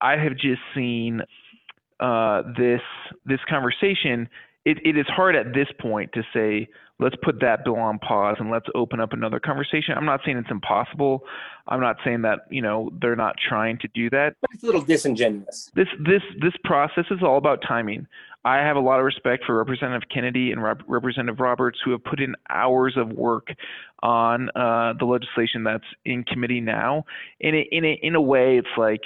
I 0.00 0.16
have 0.16 0.32
just 0.32 0.62
seen 0.74 1.22
uh, 2.00 2.42
this 2.56 2.80
this 3.26 3.40
conversation 3.48 4.28
it, 4.64 4.78
it 4.84 4.98
is 4.98 5.06
hard 5.06 5.36
at 5.36 5.54
this 5.54 5.68
point 5.80 6.12
to 6.12 6.22
say 6.34 6.68
let's 7.00 7.16
put 7.22 7.40
that 7.40 7.64
bill 7.64 7.76
on 7.76 7.98
pause 7.98 8.36
and 8.38 8.50
let's 8.50 8.66
open 8.74 9.00
up 9.00 9.12
another 9.12 9.38
conversation. 9.40 9.94
I'm 9.96 10.04
not 10.04 10.20
saying 10.24 10.36
it's 10.36 10.50
impossible. 10.50 11.24
I'm 11.68 11.80
not 11.80 11.96
saying 12.04 12.22
that 12.22 12.40
you 12.50 12.62
know 12.62 12.90
they're 13.00 13.16
not 13.16 13.36
trying 13.48 13.78
to 13.78 13.88
do 13.94 14.10
that. 14.10 14.34
But 14.40 14.50
it's 14.52 14.62
a 14.62 14.66
little 14.66 14.82
disingenuous. 14.82 15.70
This 15.74 15.88
this 16.04 16.22
this 16.40 16.54
process 16.64 17.04
is 17.10 17.22
all 17.22 17.38
about 17.38 17.62
timing. 17.66 18.06
I 18.44 18.58
have 18.58 18.76
a 18.76 18.80
lot 18.80 18.98
of 18.98 19.04
respect 19.04 19.44
for 19.44 19.56
Representative 19.58 20.08
Kennedy 20.12 20.52
and 20.52 20.62
Rep- 20.62 20.82
Representative 20.86 21.40
Roberts 21.40 21.78
who 21.84 21.90
have 21.90 22.02
put 22.04 22.20
in 22.20 22.34
hours 22.48 22.94
of 22.96 23.10
work 23.10 23.48
on 24.02 24.48
uh, 24.50 24.94
the 24.98 25.04
legislation 25.04 25.64
that's 25.64 25.84
in 26.04 26.24
committee 26.24 26.60
now. 26.60 27.04
In 27.40 27.54
a, 27.54 27.68
in 27.72 27.84
a, 27.84 27.98
in 28.00 28.14
a 28.14 28.20
way, 28.20 28.56
it's 28.56 28.68
like 28.76 29.02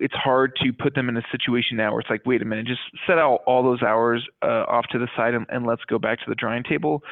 it's 0.00 0.14
hard 0.14 0.56
to 0.62 0.72
put 0.72 0.94
them 0.94 1.08
in 1.08 1.16
a 1.16 1.22
situation 1.30 1.76
now 1.76 1.90
where 1.90 2.00
it's 2.00 2.10
like, 2.10 2.22
wait 2.24 2.42
a 2.42 2.44
minute, 2.44 2.66
just 2.66 2.80
set 3.06 3.18
out 3.18 3.40
all 3.46 3.62
those 3.62 3.82
hours 3.82 4.26
uh, 4.42 4.64
off 4.68 4.86
to 4.92 4.98
the 4.98 5.08
side 5.16 5.34
and, 5.34 5.46
and, 5.50 5.66
let's 5.66 5.84
go 5.84 5.98
back 5.98 6.18
to 6.18 6.24
the 6.28 6.34
drawing 6.34 6.62
table. 6.62 7.02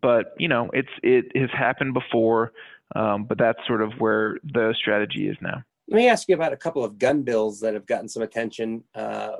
But 0.00 0.34
you 0.38 0.48
know, 0.48 0.70
it's 0.72 0.88
it 1.02 1.36
has 1.36 1.50
happened 1.50 1.94
before, 1.94 2.52
um, 2.94 3.24
but 3.24 3.38
that's 3.38 3.58
sort 3.66 3.82
of 3.82 3.92
where 3.98 4.38
the 4.44 4.74
strategy 4.78 5.28
is 5.28 5.36
now. 5.40 5.64
Let 5.88 5.96
me 5.96 6.08
ask 6.08 6.28
you 6.28 6.34
about 6.34 6.52
a 6.52 6.56
couple 6.56 6.84
of 6.84 6.98
gun 6.98 7.22
bills 7.22 7.60
that 7.60 7.74
have 7.74 7.86
gotten 7.86 8.08
some 8.08 8.22
attention. 8.22 8.84
Uh, 8.94 9.32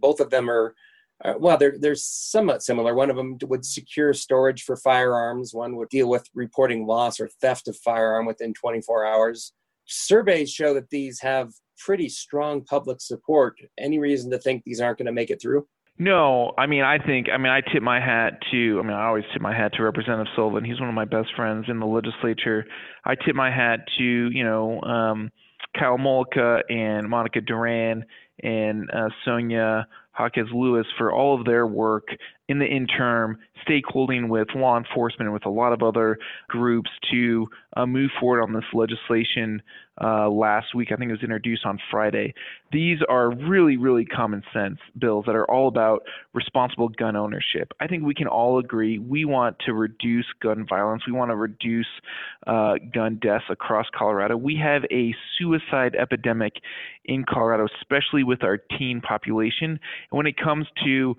both 0.00 0.20
of 0.20 0.30
them 0.30 0.50
are, 0.50 0.74
uh, 1.24 1.34
well, 1.38 1.56
they're 1.56 1.78
they're 1.78 1.94
somewhat 1.94 2.62
similar. 2.62 2.94
One 2.94 3.10
of 3.10 3.16
them 3.16 3.38
would 3.42 3.64
secure 3.64 4.12
storage 4.14 4.64
for 4.64 4.76
firearms. 4.76 5.54
One 5.54 5.76
would 5.76 5.90
deal 5.90 6.08
with 6.08 6.28
reporting 6.34 6.86
loss 6.86 7.20
or 7.20 7.28
theft 7.28 7.68
of 7.68 7.76
firearm 7.76 8.26
within 8.26 8.54
24 8.54 9.06
hours. 9.06 9.52
Surveys 9.84 10.50
show 10.50 10.74
that 10.74 10.90
these 10.90 11.20
have 11.20 11.52
pretty 11.84 12.08
strong 12.08 12.62
public 12.62 13.00
support. 13.00 13.58
Any 13.78 13.98
reason 13.98 14.30
to 14.30 14.38
think 14.38 14.64
these 14.64 14.80
aren't 14.80 14.98
going 14.98 15.06
to 15.06 15.12
make 15.12 15.30
it 15.30 15.40
through? 15.40 15.66
No, 15.98 16.52
I 16.56 16.66
mean, 16.66 16.82
I 16.82 16.98
think, 16.98 17.28
I 17.32 17.36
mean, 17.36 17.52
I 17.52 17.60
tip 17.60 17.82
my 17.82 18.00
hat 18.00 18.38
to, 18.50 18.80
I 18.80 18.82
mean, 18.82 18.96
I 18.96 19.06
always 19.06 19.24
tip 19.32 19.42
my 19.42 19.54
hat 19.54 19.72
to 19.74 19.82
Representative 19.82 20.32
Sullivan. 20.34 20.64
He's 20.64 20.80
one 20.80 20.88
of 20.88 20.94
my 20.94 21.04
best 21.04 21.28
friends 21.36 21.66
in 21.68 21.80
the 21.80 21.86
legislature. 21.86 22.64
I 23.04 23.14
tip 23.14 23.36
my 23.36 23.50
hat 23.50 23.80
to, 23.98 24.04
you 24.04 24.42
know, 24.42 24.80
um, 24.80 25.30
Kyle 25.78 25.98
Mullica 25.98 26.60
and 26.70 27.08
Monica 27.08 27.40
Duran 27.40 28.04
and 28.42 28.90
uh, 28.90 29.10
Sonya 29.24 29.86
Jaquez 30.18 30.48
Lewis 30.52 30.86
for 30.98 31.12
all 31.12 31.38
of 31.38 31.46
their 31.46 31.66
work 31.66 32.08
in 32.48 32.58
the 32.58 32.66
interim, 32.66 33.38
stakeholding 33.66 34.28
with 34.28 34.48
law 34.54 34.76
enforcement 34.76 35.26
and 35.28 35.32
with 35.32 35.46
a 35.46 35.50
lot 35.50 35.72
of 35.72 35.82
other 35.82 36.18
groups 36.48 36.90
to 37.10 37.46
uh, 37.76 37.86
move 37.86 38.10
forward 38.20 38.42
on 38.42 38.52
this 38.52 38.64
legislation 38.74 39.62
uh, 40.00 40.28
last 40.28 40.74
week. 40.74 40.88
I 40.92 40.96
think 40.96 41.10
it 41.10 41.12
was 41.12 41.22
introduced 41.22 41.66
on 41.66 41.78
Friday. 41.90 42.34
These 42.70 42.98
are 43.08 43.30
really, 43.30 43.76
really 43.76 44.04
common 44.04 44.42
sense 44.52 44.78
bills 44.98 45.24
that 45.26 45.34
are 45.34 45.48
all 45.50 45.68
about 45.68 46.02
responsible 46.32 46.88
gun 46.88 47.16
ownership. 47.16 47.72
I 47.80 47.86
think 47.86 48.04
we 48.04 48.14
can 48.14 48.26
all 48.26 48.58
agree 48.58 48.98
we 48.98 49.24
want 49.24 49.56
to 49.66 49.74
reduce 49.74 50.26
gun 50.42 50.66
violence. 50.66 51.02
We 51.06 51.12
want 51.12 51.30
to 51.30 51.36
reduce 51.36 51.88
uh, 52.46 52.74
gun 52.94 53.18
deaths 53.20 53.44
across 53.50 53.86
Colorado. 53.96 54.36
We 54.36 54.56
have 54.62 54.84
a 54.90 55.14
suicide 55.38 55.94
epidemic 55.94 56.54
in 57.04 57.24
Colorado, 57.28 57.66
especially 57.80 58.24
with 58.24 58.42
our 58.42 58.58
teen 58.78 59.00
population. 59.00 59.70
And 59.72 59.78
when 60.10 60.26
it 60.26 60.36
comes 60.36 60.66
to 60.84 61.16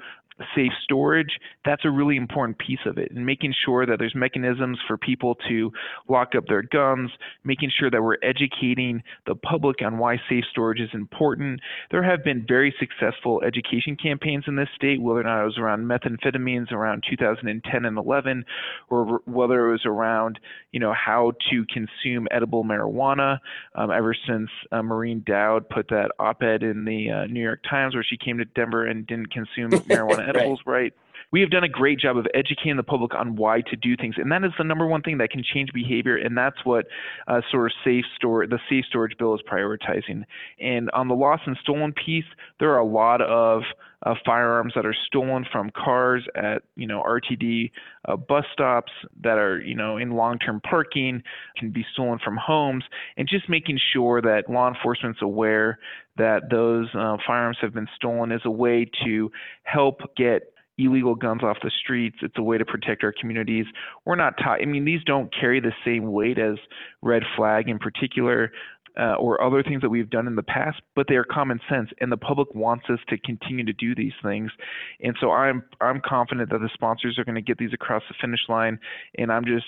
safe 0.55 0.71
storage, 0.83 1.39
that's 1.65 1.85
a 1.85 1.89
really 1.89 2.17
important 2.17 2.57
piece 2.57 2.79
of 2.85 2.97
it. 2.97 3.11
And 3.11 3.25
making 3.25 3.53
sure 3.65 3.85
that 3.85 3.99
there's 3.99 4.15
mechanisms 4.15 4.79
for 4.87 4.97
people 4.97 5.35
to 5.47 5.71
lock 6.09 6.35
up 6.35 6.45
their 6.47 6.63
guns, 6.63 7.11
making 7.43 7.71
sure 7.77 7.89
that 7.89 8.01
we're 8.01 8.17
educating 8.23 9.03
the 9.25 9.35
public 9.35 9.81
on 9.81 9.97
why 9.97 10.17
safe 10.29 10.43
storage 10.49 10.79
is 10.79 10.89
important. 10.93 11.59
There 11.91 12.03
have 12.03 12.23
been 12.23 12.45
very 12.47 12.73
successful 12.79 13.41
education 13.45 13.95
campaigns 13.95 14.45
in 14.47 14.55
this 14.55 14.69
state, 14.75 15.01
whether 15.01 15.21
or 15.21 15.23
not 15.23 15.41
it 15.41 15.45
was 15.45 15.57
around 15.57 15.85
methamphetamines 15.85 16.71
around 16.71 17.03
2010 17.09 17.85
and 17.85 17.97
11, 17.97 18.45
or 18.89 19.21
whether 19.25 19.67
it 19.67 19.71
was 19.71 19.85
around, 19.85 20.39
you 20.71 20.79
know, 20.79 20.93
how 20.93 21.33
to 21.51 21.65
consume 21.71 22.27
edible 22.31 22.63
marijuana. 22.63 23.39
Um, 23.75 23.91
ever 23.91 24.15
since 24.27 24.49
uh, 24.71 24.81
Maureen 24.81 25.23
Dowd 25.25 25.69
put 25.69 25.89
that 25.89 26.11
op-ed 26.19 26.63
in 26.63 26.85
the 26.85 27.09
uh, 27.11 27.25
New 27.27 27.41
York 27.41 27.61
Times 27.69 27.93
where 27.93 28.03
she 28.03 28.17
came 28.17 28.37
to 28.37 28.45
Denver 28.45 28.85
and 28.85 29.05
didn't 29.05 29.31
consume 29.31 29.71
marijuana 29.89 30.22
edibles, 30.23 30.61
right. 30.65 30.81
right? 30.81 30.93
We 31.33 31.41
have 31.41 31.49
done 31.49 31.63
a 31.63 31.69
great 31.69 31.97
job 31.97 32.15
of 32.15 32.27
educating 32.35 32.77
the 32.77 32.83
public 32.83 33.15
on 33.15 33.35
why 33.35 33.61
to 33.61 33.75
do 33.75 33.97
things, 33.97 34.15
and 34.19 34.31
that 34.31 34.43
is 34.43 34.51
the 34.55 34.63
number 34.63 34.85
one 34.85 35.01
thing 35.01 35.17
that 35.17 35.31
can 35.31 35.43
change 35.43 35.73
behavior, 35.73 36.15
and 36.15 36.37
that's 36.37 36.63
what 36.63 36.85
uh, 37.27 37.41
sort 37.49 37.65
of 37.65 37.71
safe 37.83 38.05
store 38.15 38.45
the 38.45 38.59
safe 38.69 38.85
storage 38.85 39.17
bill 39.17 39.33
is 39.33 39.41
prioritizing. 39.51 40.25
And 40.59 40.91
on 40.91 41.07
the 41.07 41.15
lost 41.15 41.41
and 41.47 41.57
stolen 41.59 41.91
piece, 41.91 42.23
there 42.59 42.69
are 42.69 42.77
a 42.77 42.85
lot 42.85 43.19
of 43.23 43.63
uh, 44.05 44.13
firearms 44.23 44.73
that 44.75 44.85
are 44.85 44.95
stolen 45.07 45.43
from 45.51 45.71
cars 45.71 46.23
at 46.35 46.61
you 46.75 46.85
know 46.85 47.01
RTD 47.01 47.71
uh, 48.07 48.15
bus 48.15 48.45
stops 48.53 48.91
that 49.23 49.39
are 49.39 49.59
you 49.59 49.73
know 49.73 49.97
in 49.97 50.11
long-term 50.11 50.61
parking 50.61 51.23
can 51.57 51.71
be 51.71 51.83
stolen 51.93 52.19
from 52.23 52.37
homes 52.37 52.83
and 53.17 53.27
just 53.27 53.49
making 53.49 53.79
sure 53.91 54.21
that 54.21 54.43
law 54.49 54.67
enforcement's 54.67 55.23
aware 55.23 55.79
that 56.15 56.51
those 56.51 56.89
uh, 56.93 57.17
firearms 57.25 57.57
have 57.59 57.73
been 57.73 57.87
stolen 57.95 58.31
is 58.31 58.41
a 58.45 58.51
way 58.51 58.87
to 59.03 59.31
help 59.63 60.01
get 60.15 60.52
illegal 60.77 61.15
guns 61.15 61.43
off 61.43 61.57
the 61.61 61.71
streets. 61.83 62.17
It's 62.21 62.37
a 62.37 62.43
way 62.43 62.57
to 62.57 62.65
protect 62.65 63.03
our 63.03 63.13
communities. 63.19 63.65
We're 64.05 64.15
not 64.15 64.37
taught, 64.37 64.61
I 64.61 64.65
mean, 64.65 64.85
these 64.85 65.03
don't 65.05 65.33
carry 65.33 65.59
the 65.59 65.73
same 65.85 66.11
weight 66.11 66.39
as 66.39 66.55
red 67.01 67.23
flag 67.35 67.69
in 67.69 67.79
particular 67.79 68.51
uh, 68.99 69.15
or 69.15 69.41
other 69.41 69.63
things 69.63 69.81
that 69.81 69.89
we've 69.89 70.09
done 70.09 70.27
in 70.27 70.35
the 70.35 70.43
past, 70.43 70.81
but 70.95 71.07
they 71.07 71.15
are 71.15 71.23
common 71.23 71.59
sense, 71.69 71.89
and 71.99 72.11
the 72.11 72.17
public 72.17 72.53
wants 72.53 72.85
us 72.89 72.99
to 73.09 73.17
continue 73.17 73.65
to 73.65 73.73
do 73.73 73.95
these 73.95 74.13
things. 74.21 74.51
And 75.01 75.15
so 75.19 75.31
I'm 75.31 75.63
I'm 75.81 76.01
confident 76.05 76.51
that 76.51 76.59
the 76.59 76.69
sponsors 76.73 77.17
are 77.17 77.23
going 77.23 77.35
to 77.35 77.41
get 77.41 77.57
these 77.57 77.73
across 77.73 78.03
the 78.07 78.15
finish 78.21 78.41
line, 78.47 78.79
and 79.17 79.31
I'm 79.31 79.45
just 79.45 79.65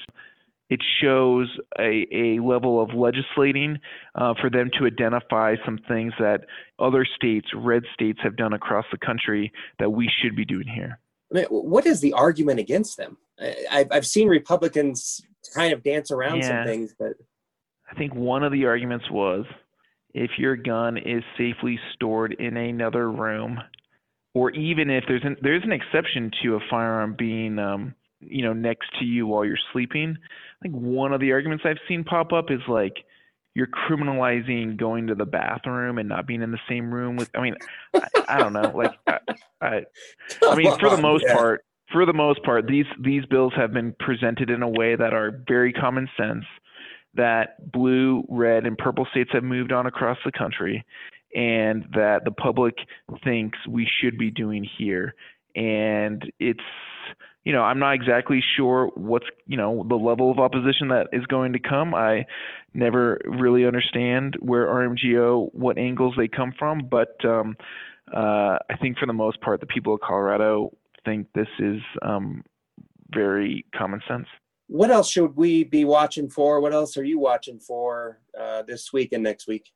it 0.69 0.81
shows 1.01 1.48
a, 1.79 2.07
a 2.12 2.39
level 2.39 2.81
of 2.81 2.93
legislating 2.93 3.77
uh, 4.15 4.34
for 4.39 4.50
them 4.50 4.69
to 4.79 4.86
identify 4.86 5.55
some 5.63 5.79
things 5.88 6.13
that 6.19 6.41
other 6.79 7.05
states, 7.05 7.48
red 7.55 7.84
states, 7.93 8.19
have 8.24 8.36
done 8.36 8.53
across 8.53 8.86
the 8.91 8.98
country 8.98 9.51
that 9.79 9.91
we 9.91 10.10
should 10.22 10.36
be 10.36 10.45
doing 10.45 10.67
here. 10.67 11.00
I 11.31 11.36
mean, 11.36 11.45
what 11.45 11.86
is 11.86 12.01
the 12.01 12.13
argument 12.13 12.60
against 12.60 12.98
them? 12.98 13.17
I've, 13.69 13.88
I've 13.91 14.05
seen 14.05 14.27
Republicans 14.27 15.22
kind 15.53 15.74
of 15.74 15.84
dance 15.84 16.10
around 16.10 16.38
yeah. 16.38 16.48
some 16.48 16.65
things, 16.65 16.95
but 16.98 17.13
I 17.91 17.95
think 17.95 18.15
one 18.15 18.43
of 18.43 18.51
the 18.51 18.65
arguments 18.65 19.10
was 19.12 19.45
if 20.13 20.31
your 20.38 20.55
gun 20.55 20.98
is 20.98 21.24
safely 21.38 21.79
stored 21.93 22.34
in 22.34 22.57
another 22.57 23.12
room, 23.12 23.60
or 24.34 24.51
even 24.51 24.89
if 24.89 25.03
there's 25.07 25.24
an 25.24 25.36
there's 25.41 25.63
an 25.63 25.72
exception 25.72 26.31
to 26.41 26.55
a 26.55 26.60
firearm 26.69 27.15
being 27.17 27.60
um, 27.60 27.93
you 28.27 28.44
know 28.44 28.53
next 28.53 28.88
to 29.00 29.05
you 29.05 29.27
while 29.27 29.46
you're 29.46 29.58
sleeping. 29.74 30.17
I 30.20 30.62
think 30.62 30.75
one 30.75 31.13
of 31.13 31.20
the 31.20 31.32
arguments 31.32 31.63
I've 31.65 31.77
seen 31.88 32.03
pop 32.03 32.34
up 32.34 32.51
is 32.51 32.62
like 32.67 32.96
you're 33.55 33.67
criminalizing 33.67 34.77
going 34.77 35.08
to 35.08 35.15
the 35.15 35.25
bathroom 35.25 35.98
and 35.98 36.10
not 36.10 36.27
being 36.27 36.41
in 36.41 36.51
the 36.51 36.60
same 36.70 36.94
room 36.94 37.15
with. 37.15 37.29
I 37.36 37.41
mean, 37.41 37.55
I, 37.94 38.08
I 38.27 38.38
don't 38.38 38.53
know. 38.53 38.72
Like, 38.75 38.91
I, 39.08 39.20
I, 39.62 39.82
I 40.44 40.55
mean, 40.55 40.77
for 40.77 40.89
the 40.89 40.98
most 41.01 41.24
yeah. 41.25 41.36
part, 41.36 41.65
for 41.91 42.05
the 42.05 42.13
most 42.13 42.44
part, 42.44 42.67
these 42.67 42.86
these 43.01 43.25
bills 43.25 43.53
have 43.55 43.72
been 43.74 43.96
presented 43.98 44.50
in 44.50 44.62
a 44.62 44.70
way 44.70 44.96
that 44.96 45.13
are 45.13 45.41
very 45.48 45.72
common 45.72 46.10
sense. 46.17 46.44
That 47.13 47.72
blue, 47.72 48.25
red, 48.29 48.65
and 48.65 48.77
purple 48.77 49.08
states 49.12 49.29
have 49.32 49.44
moved 49.44 49.72
on 49.72 49.86
across 49.86 50.17
the 50.25 50.34
country, 50.34 50.84
and 51.34 51.86
that 51.94 52.25
the 52.25 52.32
public 52.32 52.75
thinks 53.24 53.58
we 53.70 53.88
should 54.01 54.17
be 54.17 54.32
doing 54.32 54.67
here. 54.77 55.15
And 55.55 56.24
it's 56.39 56.59
you 57.45 57.53
know, 57.53 57.62
I'm 57.62 57.77
not 57.77 57.93
exactly 57.93 58.43
sure 58.57 58.89
what's, 58.95 59.27
you 59.45 59.55
know, 59.55 59.85
the 59.88 59.95
level 59.95 60.31
of 60.31 60.39
opposition 60.39 60.88
that 60.88 61.07
is 61.13 61.24
going 61.27 61.53
to 61.53 61.59
come. 61.59 61.93
I 61.93 62.25
never 62.74 63.21
really 63.24 63.67
understand 63.67 64.35
where 64.39 64.65
RMGO, 64.65 65.53
what 65.53 65.77
angles 65.77 66.15
they 66.17 66.27
come 66.27 66.53
from, 66.57 66.88
but 66.89 67.15
um, 67.24 67.55
uh, 68.12 68.57
I 68.69 68.77
think 68.81 68.97
for 68.97 69.05
the 69.05 69.13
most 69.13 69.39
part, 69.41 69.59
the 69.59 69.67
people 69.67 69.93
of 69.93 70.01
Colorado 70.01 70.75
think 71.05 71.27
this 71.35 71.47
is 71.59 71.79
um, 72.01 72.43
very 73.13 73.63
common 73.75 74.01
sense. 74.07 74.25
What 74.67 74.89
else 74.89 75.12
should 75.12 75.35
we 75.35 75.63
be 75.63 75.85
watching 75.85 76.27
for? 76.27 76.59
What 76.59 76.74
else 76.74 76.97
are 76.97 77.03
you 77.03 77.19
watching 77.19 77.59
for 77.59 78.19
uh, 78.39 78.63
this 78.63 78.91
week 78.91 79.13
and 79.13 79.21
next 79.21 79.47
week? 79.47 79.71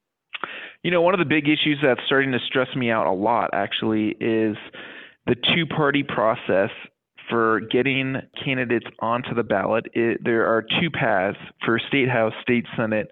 You 0.81 0.89
know, 0.89 1.01
one 1.01 1.13
of 1.13 1.19
the 1.19 1.25
big 1.25 1.47
issues 1.47 1.77
that's 1.83 2.01
starting 2.07 2.31
to 2.31 2.39
stress 2.47 2.75
me 2.75 2.89
out 2.89 3.05
a 3.05 3.11
lot 3.11 3.51
actually 3.53 4.15
is 4.19 4.57
the 5.29 5.35
two 5.53 5.65
party 5.67 6.01
process 6.03 6.71
for 7.29 7.59
getting 7.71 8.15
candidates 8.43 8.87
onto 8.99 9.35
the 9.35 9.43
ballot, 9.43 9.85
it, 9.93 10.19
there 10.23 10.47
are 10.47 10.63
two 10.63 10.89
paths 10.89 11.37
for 11.63 11.79
state 11.87 12.09
house, 12.09 12.33
state 12.41 12.65
senate, 12.75 13.11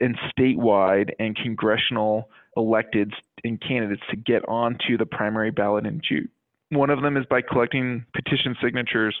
and 0.00 0.18
statewide 0.36 1.10
and 1.20 1.36
congressional 1.36 2.28
electeds 2.56 3.12
and 3.44 3.60
candidates 3.60 4.02
to 4.10 4.16
get 4.16 4.46
onto 4.48 4.98
the 4.98 5.06
primary 5.06 5.52
ballot 5.52 5.86
in 5.86 6.00
June. 6.06 6.28
One 6.70 6.90
of 6.90 7.00
them 7.00 7.16
is 7.16 7.24
by 7.30 7.40
collecting 7.42 8.04
petition 8.12 8.56
signatures, 8.60 9.16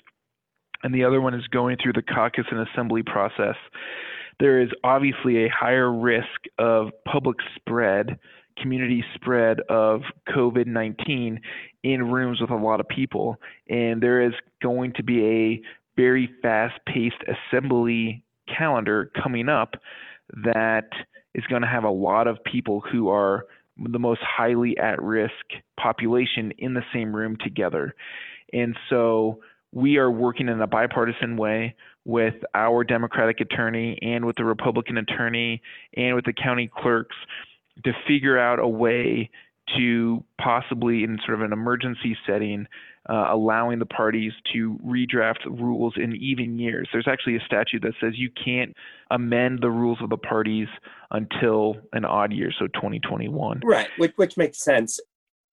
and 0.82 0.92
the 0.92 1.04
other 1.04 1.20
one 1.20 1.34
is 1.34 1.46
going 1.46 1.76
through 1.80 1.92
the 1.92 2.02
caucus 2.02 2.46
and 2.50 2.66
assembly 2.68 3.04
process. 3.04 3.54
There 4.40 4.60
is 4.60 4.70
obviously 4.82 5.44
a 5.44 5.48
higher 5.48 5.92
risk 5.92 6.26
of 6.58 6.88
public 7.06 7.36
spread 7.54 8.18
community 8.60 9.04
spread 9.14 9.60
of 9.68 10.02
COVID 10.28 10.66
19 10.66 11.40
in 11.82 12.10
rooms 12.10 12.40
with 12.40 12.50
a 12.50 12.56
lot 12.56 12.80
of 12.80 12.88
people. 12.88 13.36
And 13.68 14.02
there 14.02 14.22
is 14.22 14.32
going 14.62 14.92
to 14.94 15.02
be 15.02 15.24
a 15.24 15.62
very 15.96 16.30
fast 16.42 16.78
paced 16.86 17.22
assembly 17.26 18.22
calendar 18.56 19.10
coming 19.22 19.48
up 19.48 19.74
that 20.44 20.88
is 21.34 21.44
going 21.48 21.62
to 21.62 21.68
have 21.68 21.84
a 21.84 21.90
lot 21.90 22.26
of 22.26 22.42
people 22.44 22.80
who 22.92 23.08
are 23.08 23.44
the 23.76 23.98
most 23.98 24.20
highly 24.22 24.76
at 24.78 25.00
risk 25.00 25.32
population 25.78 26.52
in 26.58 26.74
the 26.74 26.82
same 26.92 27.14
room 27.14 27.36
together. 27.42 27.94
And 28.52 28.76
so 28.90 29.40
we 29.72 29.98
are 29.98 30.10
working 30.10 30.48
in 30.48 30.60
a 30.60 30.66
bipartisan 30.66 31.36
way 31.36 31.74
with 32.04 32.34
our 32.54 32.84
Democratic 32.84 33.40
attorney 33.40 33.98
and 34.00 34.24
with 34.24 34.36
the 34.36 34.44
Republican 34.44 34.96
attorney 34.96 35.62
and 35.94 36.14
with 36.14 36.24
the 36.24 36.32
county 36.32 36.70
clerks 36.74 37.16
to 37.84 37.92
figure 38.06 38.38
out 38.38 38.58
a 38.58 38.68
way 38.68 39.30
to 39.76 40.24
possibly, 40.40 41.04
in 41.04 41.18
sort 41.24 41.38
of 41.38 41.44
an 41.44 41.52
emergency 41.52 42.16
setting, 42.26 42.66
uh, 43.08 43.26
allowing 43.30 43.78
the 43.78 43.86
parties 43.86 44.32
to 44.52 44.78
redraft 44.84 45.44
rules 45.46 45.94
in 45.96 46.14
even 46.16 46.58
years. 46.58 46.88
There's 46.92 47.08
actually 47.08 47.36
a 47.36 47.40
statute 47.40 47.82
that 47.82 47.94
says 48.00 48.12
you 48.16 48.30
can't 48.44 48.74
amend 49.10 49.60
the 49.62 49.70
rules 49.70 49.98
of 50.02 50.10
the 50.10 50.16
parties 50.16 50.68
until 51.10 51.76
an 51.92 52.04
odd 52.04 52.32
year, 52.32 52.50
so 52.58 52.66
2021. 52.68 53.60
Right, 53.64 53.88
which, 53.98 54.12
which 54.16 54.36
makes 54.36 54.58
sense 54.58 55.00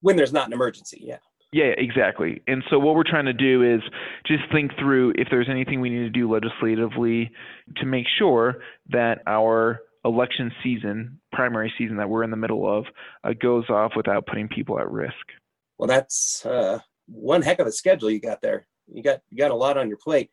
when 0.02 0.16
there's 0.16 0.34
not 0.34 0.48
an 0.48 0.54
emergency, 0.54 1.02
yeah. 1.02 1.18
Yeah, 1.54 1.72
exactly. 1.78 2.42
And 2.48 2.64
so 2.70 2.80
what 2.80 2.96
we're 2.96 3.10
trying 3.10 3.26
to 3.26 3.34
do 3.34 3.64
is 3.64 3.82
just 4.26 4.44
think 4.52 4.72
through 4.78 5.14
if 5.16 5.30
there's 5.32 5.48
anything 5.50 5.80
we 5.80 5.90
need 5.90 6.04
to 6.04 6.10
do 6.10 6.30
legislatively 6.30 7.32
to 7.78 7.86
make 7.86 8.06
sure 8.20 8.58
that 8.90 9.22
our 9.26 9.80
election 10.06 10.52
season, 10.64 11.20
primary 11.32 11.74
season 11.78 11.98
that 11.98 12.10
we're 12.10 12.24
in 12.24 12.32
the 12.32 12.38
middle 12.38 12.70
of, 12.70 12.86
uh, 13.24 13.34
goes 13.34 13.70
off 13.70 13.94
without 13.96 14.26
putting 14.28 14.48
people 14.48 14.80
at 14.80 14.90
risk. 14.90 15.14
Well, 15.78 15.88
that's 15.88 16.46
uh, 16.46 16.80
one 17.08 17.42
heck 17.42 17.60
of 17.60 17.68
a 17.68 17.72
schedule 17.72 18.10
you 18.10 18.22
got 18.22 18.42
there. 18.42 18.68
You 18.88 19.04
got 19.04 19.20
you 19.30 19.38
got 19.38 19.52
a 19.52 19.56
lot 19.56 19.78
on 19.78 19.90
your 19.90 19.98
plate. 19.98 20.30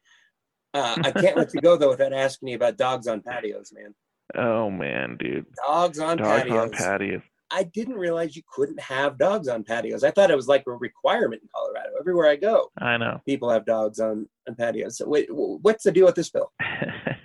Uh, 0.74 0.96
I 1.02 1.10
can't 1.10 1.36
let 1.36 1.52
you 1.54 1.60
go 1.60 1.76
though 1.76 1.90
without 1.90 2.12
asking 2.12 2.48
you 2.48 2.56
about 2.56 2.76
dogs 2.76 3.06
on 3.06 3.22
patios, 3.22 3.72
man. 3.72 3.94
Oh 4.36 4.70
man, 4.70 5.16
dude. 5.18 5.46
Dogs 5.66 5.98
on 5.98 6.18
dogs 6.18 6.42
patios. 6.44 6.58
on 6.58 6.70
patios. 6.70 7.22
I 7.50 7.64
didn't 7.64 7.96
realize 7.96 8.34
you 8.34 8.42
couldn't 8.50 8.80
have 8.80 9.18
dogs 9.18 9.46
on 9.46 9.62
patios. 9.62 10.04
I 10.04 10.10
thought 10.10 10.30
it 10.30 10.36
was 10.36 10.48
like 10.48 10.64
a 10.66 10.72
requirement 10.72 11.42
in 11.42 11.48
Colorado. 11.54 11.90
Everywhere 12.00 12.28
I 12.28 12.36
go, 12.36 12.70
I 12.78 12.96
know 12.96 13.20
people 13.26 13.50
have 13.50 13.66
dogs 13.66 14.00
on, 14.00 14.26
on 14.48 14.54
patios. 14.54 14.96
So 14.96 15.06
wait, 15.06 15.28
what's 15.30 15.84
the 15.84 15.92
deal 15.92 16.06
with 16.06 16.14
this 16.14 16.30
bill? 16.30 16.50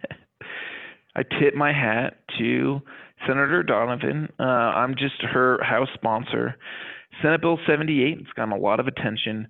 I 1.17 1.23
tip 1.23 1.55
my 1.55 1.73
hat 1.73 2.19
to 2.37 2.79
Senator 3.25 3.63
Donovan. 3.63 4.29
Uh, 4.39 4.43
I'm 4.43 4.93
just 4.93 5.19
her 5.23 5.59
House 5.63 5.89
sponsor. 5.95 6.55
Senate 7.21 7.41
Bill 7.41 7.57
78 7.65 8.17
has 8.17 8.27
gotten 8.35 8.53
a 8.53 8.57
lot 8.57 8.79
of 8.79 8.85
attention 8.85 9.47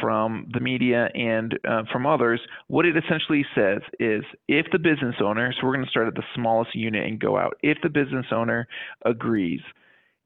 from 0.00 0.48
the 0.54 0.60
media 0.60 1.10
and 1.14 1.58
uh, 1.68 1.82
from 1.92 2.06
others. 2.06 2.40
What 2.68 2.86
it 2.86 2.96
essentially 2.96 3.44
says 3.54 3.82
is 3.98 4.22
if 4.48 4.66
the 4.72 4.78
business 4.78 5.16
owner, 5.22 5.52
so 5.52 5.66
we're 5.66 5.74
going 5.74 5.84
to 5.84 5.90
start 5.90 6.08
at 6.08 6.14
the 6.14 6.22
smallest 6.34 6.74
unit 6.74 7.06
and 7.06 7.20
go 7.20 7.36
out, 7.36 7.58
if 7.62 7.76
the 7.82 7.90
business 7.90 8.26
owner 8.32 8.66
agrees 9.04 9.60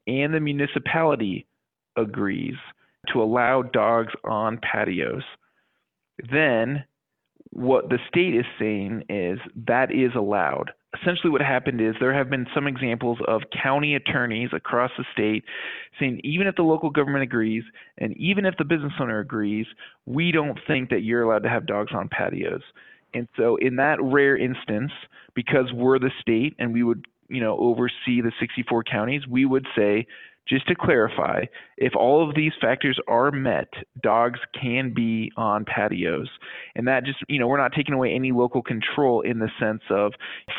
and 0.07 0.33
the 0.33 0.41
municipality 0.41 1.47
agrees 1.97 2.55
to 3.13 3.21
allow 3.21 3.63
dogs 3.63 4.13
on 4.25 4.59
patios, 4.59 5.25
then 6.31 6.85
what 7.51 7.89
the 7.89 7.99
state 8.09 8.35
is 8.35 8.47
saying 8.59 9.03
is 9.09 9.39
that 9.67 9.91
is 9.91 10.13
allowed 10.15 10.71
essentially 11.01 11.31
what 11.31 11.41
happened 11.41 11.81
is 11.81 11.95
there 12.01 12.15
have 12.15 12.31
been 12.31 12.47
some 12.55 12.67
examples 12.67 13.19
of 13.27 13.43
county 13.63 13.95
attorneys 13.95 14.51
across 14.53 14.91
the 14.97 15.05
state 15.13 15.45
saying 15.99 16.21
even 16.25 16.47
if 16.47 16.57
the 16.57 16.63
local 16.63 16.91
government 16.91 17.23
agrees 17.23 17.65
and 17.99 18.17
even 18.17 18.45
if 18.47 18.57
the 18.57 18.65
business 18.65 18.93
owner 19.01 19.21
agrees, 19.21 19.67
we 20.07 20.33
don't 20.33 20.59
think 20.67 20.91
that 20.91 21.03
you're 21.03 21.23
allowed 21.23 21.43
to 21.43 21.49
have 21.49 21.67
dogs 21.67 21.93
on 21.95 22.09
patios. 22.09 22.63
And 23.13 23.29
so 23.37 23.57
in 23.57 23.77
that 23.77 24.03
rare 24.03 24.37
instance, 24.37 24.93
because 25.35 25.73
we're 25.73 25.99
the 25.99 26.11
state 26.21 26.55
and 26.59 26.73
we 26.73 26.83
would, 26.83 27.07
you 27.29 27.41
know, 27.41 27.57
oversee 27.59 28.21
the 28.21 28.33
64 28.41 28.85
counties, 28.85 29.27
we 29.27 29.45
would 29.45 29.67
say 29.77 30.07
just 30.49 30.69
to 30.69 30.75
clarify, 30.75 31.45
if 31.77 31.95
all 31.97 32.29
of 32.29 32.35
these 32.35 32.53
factors 32.61 32.99
are 33.09 33.31
met, 33.31 33.69
dogs 34.03 34.39
can 34.61 34.93
be 34.93 35.33
on 35.37 35.65
patios. 35.65 36.29
And 36.75 36.87
that 36.87 37.05
just, 37.05 37.19
you 37.29 37.39
know, 37.39 37.47
we're 37.47 37.59
not 37.59 37.73
taking 37.73 37.95
away 37.95 38.13
any 38.15 38.31
local 38.33 38.63
control 38.63 39.23
in 39.23 39.39
the 39.39 39.49
sense 39.59 39.83
of 39.91 40.13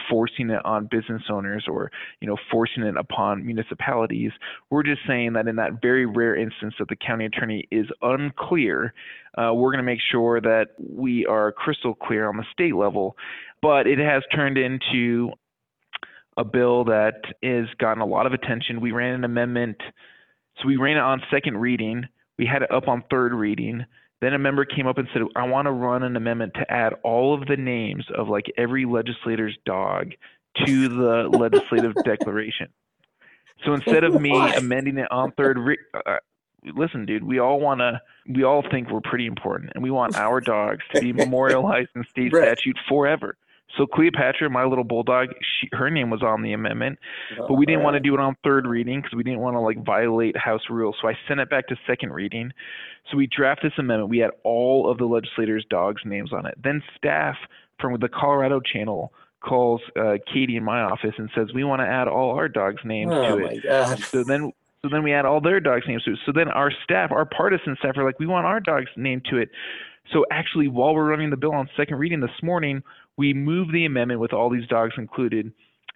forcing 0.10 0.50
it 0.50 0.66
on 0.66 0.88
business 0.90 1.24
owners 1.30 1.66
or, 1.70 1.92
you 2.20 2.28
know, 2.28 2.38
forcing 2.52 2.84
it 2.84 2.98
upon 2.98 3.46
municipalities. 3.46 4.32
We're 4.70 4.84
just 4.84 5.02
saying 5.08 5.34
that 5.34 5.48
in 5.48 5.56
that 5.58 5.82
very 5.82 6.06
rare 6.06 6.36
instance 6.36 6.74
that 6.80 6.90
the 6.90 6.96
county 6.96 7.26
attorney 7.26 7.68
is 7.72 7.86
unclear, 8.02 8.94
uh, 9.38 9.54
we're 9.54 9.72
going 9.72 9.78
to 9.78 9.84
make 9.84 10.00
sure 10.12 10.42
that 10.42 10.70
we 10.80 11.26
are 11.26 11.52
crystal 11.52 11.94
clear 11.94 12.28
on 12.28 12.38
the 12.38 12.46
state 12.52 12.76
level. 12.76 13.16
But 13.62 13.88
it 13.88 14.00
has 14.00 14.24
turned 14.34 14.58
into 14.58 15.32
a 16.38 16.44
bill 16.44 16.86
that 16.86 17.22
has 17.42 17.66
gotten 17.78 18.02
a 18.02 18.06
lot 18.06 18.26
of 18.26 18.34
attention. 18.34 18.82
We 18.82 18.92
ran 18.92 19.14
an 19.14 19.24
amendment, 19.24 19.78
so 20.58 20.68
we 20.68 20.78
ran 20.78 20.98
it 20.98 21.02
on 21.02 21.22
second 21.32 21.58
reading. 21.58 22.06
We 22.38 22.46
had 22.46 22.62
it 22.62 22.72
up 22.72 22.88
on 22.88 23.04
third 23.10 23.34
reading. 23.34 23.86
Then 24.22 24.34
a 24.34 24.40
member 24.40 24.66
came 24.66 24.88
up 24.88 24.98
and 24.98 25.08
said, 25.14 25.22
I 25.36 25.48
want 25.48 25.68
to 25.68 25.72
run 25.72 26.04
an 26.04 26.16
amendment 26.16 26.54
to 26.56 26.72
add 26.72 26.94
all 27.04 27.34
of 27.34 27.48
the 27.48 27.58
names 27.58 28.06
of 28.16 28.28
like 28.28 28.46
every 28.58 28.86
legislator's 28.86 29.58
dog 29.66 30.12
to 30.66 30.88
the 30.88 31.30
legislative 31.38 31.94
declaration. 32.04 32.68
So 33.66 33.74
instead 33.74 34.04
of 34.04 34.20
me 34.20 34.32
amending 34.56 34.98
it 34.98 35.12
on 35.12 35.32
third, 35.32 35.58
re- 35.58 35.78
uh, 35.94 36.18
listen, 36.74 37.06
dude, 37.06 37.24
we 37.24 37.40
all 37.40 37.60
want 37.60 37.80
to, 37.80 38.02
we 38.28 38.44
all 38.44 38.64
think 38.70 38.90
we're 38.90 39.02
pretty 39.02 39.26
important, 39.26 39.72
and 39.76 39.84
we 39.84 39.92
want 39.92 40.16
our 40.18 40.42
dogs 40.42 40.84
to 40.94 41.02
be 41.02 41.14
memorialized 41.14 41.90
in 41.96 42.04
state 42.10 42.34
right. 42.34 42.44
statute 42.44 42.78
forever. 42.88 43.38
So 43.78 43.86
Cleopatra, 43.86 44.50
my 44.50 44.64
little 44.64 44.84
bulldog, 44.84 45.30
she, 45.42 45.68
her 45.74 45.90
name 45.90 46.10
was 46.10 46.24
on 46.24 46.42
the 46.44 46.54
amendment, 46.54 46.98
but 47.48 47.56
we 47.56 47.66
didn't 47.66 47.84
want 47.84 47.96
to 47.96 48.00
do 48.00 48.14
it 48.14 48.20
on 48.20 48.36
third 48.44 48.68
reading 48.68 49.02
because 49.02 49.16
we 49.16 49.24
didn't 49.24 49.40
want 49.40 49.56
to 49.56 49.60
like 49.60 49.84
violate 49.84 50.38
House 50.38 50.62
rules. 50.70 50.96
So 51.02 51.10
I 51.10 51.14
sent 51.28 51.40
it 51.40 51.50
back 51.50 51.68
to 51.68 51.76
second 51.86 52.14
reading. 52.14 52.54
So 53.12 53.18
we 53.18 53.28
draft 53.28 53.62
this 53.64 53.74
amendment. 53.78 54.10
We 54.10 54.20
had 54.20 54.32
all 54.44 54.90
of 54.90 54.98
the 54.98 55.06
legislators' 55.06 55.66
dogs' 55.70 56.02
names 56.06 56.32
on 56.32 56.46
it. 56.46 56.56
Then 56.64 56.82
staff 56.96 57.36
from 57.80 58.00
the 58.00 58.08
Colorado 58.08 58.62
Channel 58.62 59.12
calls 59.42 59.82
uh, 60.00 60.18
Katie 60.32 60.56
in 60.56 60.64
my 60.64 60.82
office 60.82 61.14
and 61.18 61.30
says 61.36 61.50
we 61.54 61.64
want 61.64 61.82
to 61.82 61.88
add 61.88 62.08
all 62.08 62.36
our 62.36 62.48
dogs' 62.48 62.82
names 62.86 63.12
oh 63.14 63.38
to 63.38 63.44
my 63.44 63.52
it. 63.52 63.64
god. 63.64 64.00
So 64.00 64.24
then 64.24 64.54
so 64.86 64.90
then 64.90 65.02
we 65.02 65.14
add 65.14 65.26
all 65.26 65.42
their 65.42 65.60
dogs' 65.60 65.86
names 65.88 66.04
to 66.04 66.12
it. 66.12 66.20
So 66.26 66.32
then 66.32 66.48
our 66.48 66.72
staff, 66.84 67.12
our 67.12 67.26
partisan 67.26 67.76
staff, 67.80 67.98
are 67.98 68.06
like, 68.06 68.20
we 68.20 68.28
want 68.28 68.46
our 68.46 68.60
dog's 68.60 68.92
name 68.96 69.22
to 69.32 69.38
it. 69.38 69.50
So 70.12 70.26
actually, 70.32 70.68
while 70.68 70.94
we're 70.94 71.10
running 71.10 71.30
the 71.30 71.38
bill 71.38 71.54
on 71.54 71.70
second 71.76 71.98
reading 71.98 72.20
this 72.20 72.44
morning, 72.44 72.84
we 73.18 73.34
move 73.34 73.72
the 73.72 73.86
amendment 73.86 74.20
with 74.20 74.34
all 74.34 74.50
these 74.50 74.68
dogs 74.68 74.94
included. 74.98 75.52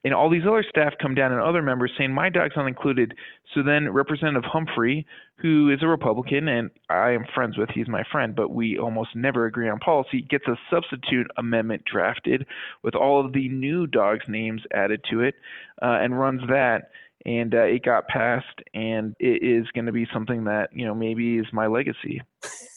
And 0.05 0.13
all 0.13 0.29
these 0.29 0.43
other 0.47 0.63
staff 0.67 0.93
come 1.01 1.13
down 1.13 1.33
and 1.33 1.41
other 1.41 1.61
members 1.61 1.91
saying, 1.97 2.13
my 2.13 2.29
dog's 2.29 2.55
not 2.55 2.67
included. 2.67 3.13
So 3.53 3.61
then 3.61 3.91
Representative 3.91 4.45
Humphrey, 4.45 5.05
who 5.35 5.69
is 5.69 5.79
a 5.83 5.87
Republican 5.87 6.47
and 6.47 6.71
I 6.89 7.11
am 7.11 7.25
friends 7.35 7.57
with, 7.57 7.69
he's 7.69 7.89
my 7.89 8.03
friend, 8.09 8.33
but 8.33 8.49
we 8.49 8.77
almost 8.77 9.09
never 9.13 9.45
agree 9.45 9.67
on 9.67 9.79
policy, 9.79 10.21
gets 10.21 10.45
a 10.47 10.55
substitute 10.71 11.27
amendment 11.37 11.83
drafted 11.83 12.47
with 12.81 12.95
all 12.95 13.23
of 13.23 13.33
the 13.33 13.49
new 13.49 13.87
dogs' 13.87 14.23
names 14.29 14.61
added 14.73 15.03
to 15.11 15.19
it 15.19 15.35
uh, 15.81 15.99
and 16.01 16.17
runs 16.17 16.41
that 16.47 16.91
and 17.25 17.53
uh, 17.53 17.63
it 17.63 17.83
got 17.83 18.07
passed 18.07 18.61
and 18.73 19.13
it 19.19 19.43
is 19.43 19.67
going 19.71 19.85
to 19.85 19.91
be 19.91 20.07
something 20.13 20.45
that 20.45 20.69
you 20.71 20.85
know 20.85 20.95
maybe 20.95 21.37
is 21.37 21.47
my 21.51 21.67
legacy 21.67 22.21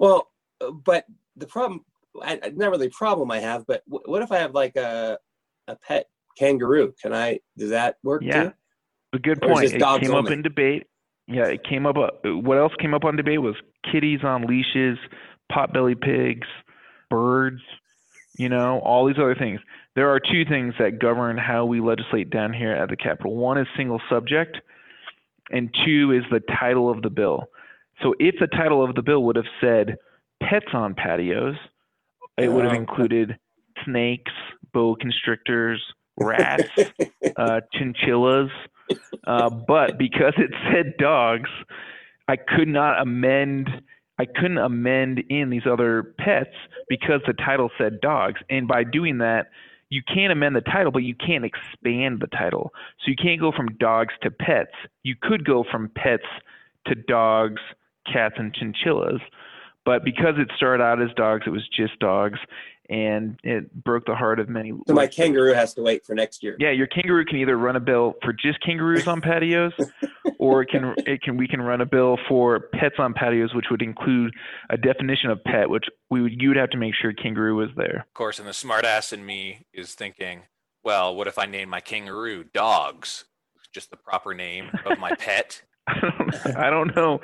Well, 0.00 0.29
but 0.84 1.04
the 1.36 1.46
problem, 1.46 1.84
I, 2.22 2.40
not 2.54 2.70
really 2.70 2.88
a 2.88 2.90
problem 2.90 3.30
I 3.30 3.38
have, 3.40 3.66
but 3.66 3.82
wh- 3.86 4.06
what 4.08 4.22
if 4.22 4.32
I 4.32 4.38
have 4.38 4.54
like 4.54 4.76
a 4.76 5.18
a 5.68 5.76
pet 5.76 6.06
kangaroo? 6.36 6.92
Can 7.00 7.12
I? 7.12 7.40
Does 7.56 7.70
that 7.70 7.98
work 8.02 8.22
Yeah. 8.24 8.44
too? 8.44 8.52
a 9.12 9.18
good 9.18 9.40
point 9.42 9.64
it 9.72 9.82
came 10.00 10.14
up 10.14 10.30
in 10.30 10.40
debate 10.40 10.86
yeah 11.26 11.46
it 11.46 11.64
came 11.64 11.84
up 11.84 11.96
uh, 11.96 12.10
what 12.36 12.58
else 12.58 12.72
came 12.78 12.94
up 12.94 13.04
on 13.04 13.16
debate 13.16 13.42
was 13.42 13.56
kitties 13.90 14.20
on 14.22 14.46
leashes 14.46 14.98
potbelly 15.50 16.00
pigs 16.00 16.46
birds 17.10 17.60
you 18.38 18.48
know 18.48 18.78
all 18.84 19.04
these 19.06 19.18
other 19.18 19.34
things 19.34 19.58
there 19.96 20.08
are 20.08 20.20
two 20.20 20.44
things 20.44 20.74
that 20.78 21.00
govern 21.00 21.36
how 21.36 21.64
we 21.64 21.80
legislate 21.80 22.30
down 22.30 22.52
here 22.52 22.72
at 22.72 22.88
the 22.88 22.96
capitol 22.96 23.34
one 23.34 23.58
is 23.58 23.66
single 23.76 24.00
subject 24.08 24.58
and 25.50 25.74
two 25.84 26.12
is 26.12 26.22
the 26.30 26.40
title 26.60 26.88
of 26.88 27.02
the 27.02 27.10
bill 27.10 27.46
so 28.02 28.14
if 28.20 28.36
the 28.38 28.46
title 28.46 28.84
of 28.84 28.94
the 28.94 29.02
bill 29.02 29.24
would 29.24 29.34
have 29.34 29.44
said 29.60 29.96
pets 30.42 30.66
on 30.72 30.94
patios 30.94 31.56
it 32.36 32.48
would 32.48 32.64
have 32.64 32.74
included 32.74 33.38
snakes 33.84 34.32
boa 34.72 34.96
constrictors 34.96 35.82
rats 36.18 36.68
uh, 37.36 37.60
chinchillas. 37.72 38.50
Uh, 39.26 39.50
but 39.50 39.98
because 39.98 40.34
it 40.36 40.50
said 40.72 40.94
dogs, 40.98 41.50
I 42.28 42.36
could 42.36 42.68
not 42.68 43.00
amend. 43.00 43.68
I 44.18 44.26
couldn't 44.26 44.58
amend 44.58 45.20
in 45.30 45.50
these 45.50 45.66
other 45.70 46.14
pets 46.18 46.54
because 46.88 47.20
the 47.26 47.32
title 47.32 47.70
said 47.78 48.00
dogs. 48.00 48.40
And 48.50 48.68
by 48.68 48.84
doing 48.84 49.18
that, 49.18 49.46
you 49.88 50.02
can't 50.06 50.30
amend 50.32 50.54
the 50.54 50.60
title, 50.60 50.92
but 50.92 51.02
you 51.02 51.14
can't 51.14 51.44
expand 51.44 52.20
the 52.20 52.28
title. 52.28 52.70
So 53.00 53.10
you 53.10 53.16
can't 53.16 53.40
go 53.40 53.50
from 53.50 53.76
dogs 53.78 54.12
to 54.22 54.30
pets. 54.30 54.72
You 55.02 55.16
could 55.20 55.44
go 55.44 55.64
from 55.70 55.90
pets 55.96 56.26
to 56.86 56.94
dogs, 56.94 57.62
cats, 58.12 58.34
and 58.38 58.54
chinchillas. 58.54 59.20
But 59.84 60.04
because 60.04 60.34
it 60.36 60.48
started 60.56 60.82
out 60.82 61.00
as 61.00 61.08
dogs, 61.16 61.44
it 61.46 61.50
was 61.50 61.66
just 61.68 61.98
dogs, 62.00 62.38
and 62.90 63.38
it 63.44 63.72
broke 63.84 64.04
the 64.04 64.14
heart 64.14 64.40
of 64.40 64.48
many. 64.48 64.72
So 64.86 64.94
my 64.94 65.06
kangaroo 65.06 65.54
has 65.54 65.72
to 65.74 65.82
wait 65.82 66.04
for 66.04 66.14
next 66.14 66.42
year. 66.42 66.56
Yeah, 66.58 66.72
your 66.72 66.88
kangaroo 66.88 67.24
can 67.24 67.38
either 67.38 67.56
run 67.56 67.76
a 67.76 67.80
bill 67.80 68.14
for 68.22 68.32
just 68.32 68.60
kangaroos 68.60 69.06
on 69.06 69.20
patios, 69.20 69.72
or 70.38 70.62
it 70.62 70.70
can 70.70 70.94
it 70.98 71.22
can 71.22 71.36
we 71.36 71.46
can 71.46 71.62
run 71.62 71.80
a 71.80 71.86
bill 71.86 72.18
for 72.28 72.68
pets 72.74 72.96
on 72.98 73.14
patios, 73.14 73.54
which 73.54 73.66
would 73.70 73.80
include 73.80 74.34
a 74.70 74.76
definition 74.76 75.30
of 75.30 75.42
pet, 75.44 75.70
which 75.70 75.84
we 76.10 76.20
would 76.20 76.32
you 76.40 76.48
would 76.48 76.56
have 76.56 76.70
to 76.70 76.78
make 76.78 76.94
sure 76.94 77.12
kangaroo 77.12 77.56
was 77.56 77.70
there. 77.76 78.04
Of 78.08 78.14
course, 78.14 78.38
and 78.38 78.46
the 78.46 78.52
smartass 78.52 79.12
in 79.12 79.24
me 79.24 79.66
is 79.72 79.94
thinking, 79.94 80.42
well, 80.82 81.14
what 81.14 81.28
if 81.28 81.38
I 81.38 81.46
name 81.46 81.68
my 81.68 81.80
kangaroo 81.80 82.44
Dogs? 82.52 83.24
Just 83.72 83.90
the 83.90 83.96
proper 83.96 84.34
name 84.34 84.68
of 84.84 84.98
my 84.98 85.14
pet. 85.14 85.62
I 85.86 86.00
don't, 86.00 86.56
I 86.56 86.70
don't 86.70 86.96
know. 86.96 87.20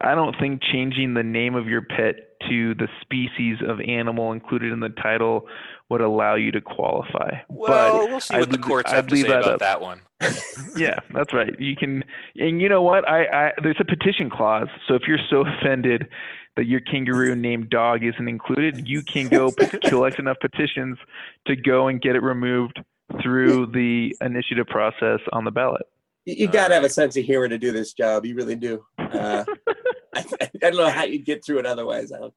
I 0.00 0.14
don't 0.14 0.34
think 0.38 0.60
changing 0.62 1.14
the 1.14 1.22
name 1.22 1.54
of 1.54 1.66
your 1.66 1.82
pet 1.82 2.16
to 2.48 2.74
the 2.74 2.88
species 3.00 3.58
of 3.66 3.80
animal 3.80 4.32
included 4.32 4.72
in 4.72 4.80
the 4.80 4.88
title 4.90 5.46
would 5.88 6.00
allow 6.00 6.34
you 6.34 6.50
to 6.52 6.60
qualify. 6.60 7.30
Well, 7.48 8.08
we'll 8.08 8.20
see 8.20 8.34
I'd 8.34 8.40
what 8.40 8.50
the 8.50 8.56
leave- 8.56 8.64
courts 8.66 8.92
I'd 8.92 8.96
have 8.96 9.06
to 9.08 9.16
say 9.16 9.22
that 9.28 9.40
about 9.40 9.52
up. 9.54 9.60
that 9.60 9.80
one. 9.80 10.00
yeah, 10.76 10.98
that's 11.12 11.32
right. 11.32 11.58
You 11.60 11.76
can, 11.76 12.02
and 12.36 12.60
you 12.60 12.68
know 12.68 12.82
what? 12.82 13.08
I, 13.08 13.24
I 13.24 13.52
there's 13.62 13.76
a 13.80 13.84
petition 13.84 14.30
clause. 14.30 14.68
So 14.88 14.94
if 14.94 15.02
you're 15.06 15.18
so 15.30 15.44
offended 15.46 16.08
that 16.56 16.66
your 16.66 16.80
kangaroo 16.80 17.34
named 17.34 17.68
dog 17.70 18.04
isn't 18.04 18.28
included, 18.28 18.88
you 18.88 19.02
can 19.02 19.28
go 19.28 19.50
collect 19.84 20.18
enough 20.18 20.36
petitions 20.40 20.98
to 21.46 21.56
go 21.56 21.88
and 21.88 22.00
get 22.00 22.16
it 22.16 22.22
removed 22.22 22.80
through 23.22 23.66
the 23.66 24.16
initiative 24.20 24.66
process 24.66 25.20
on 25.32 25.44
the 25.44 25.50
ballot. 25.50 25.82
You, 26.26 26.48
got 26.48 26.68
to 26.68 26.74
have 26.74 26.84
a 26.84 26.88
sense 26.88 27.16
of 27.16 27.24
humor 27.24 27.48
to 27.48 27.58
do 27.58 27.70
this 27.72 27.92
job. 27.92 28.24
You 28.24 28.34
really 28.34 28.56
do. 28.56 28.84
Uh, 28.98 29.44
I, 30.14 30.24
I 30.40 30.50
don't 30.60 30.76
know 30.76 30.88
how 30.88 31.04
you'd 31.04 31.24
get 31.24 31.44
through 31.44 31.58
it 31.58 31.66
otherwise. 31.66 32.12
Uh, 32.12 32.30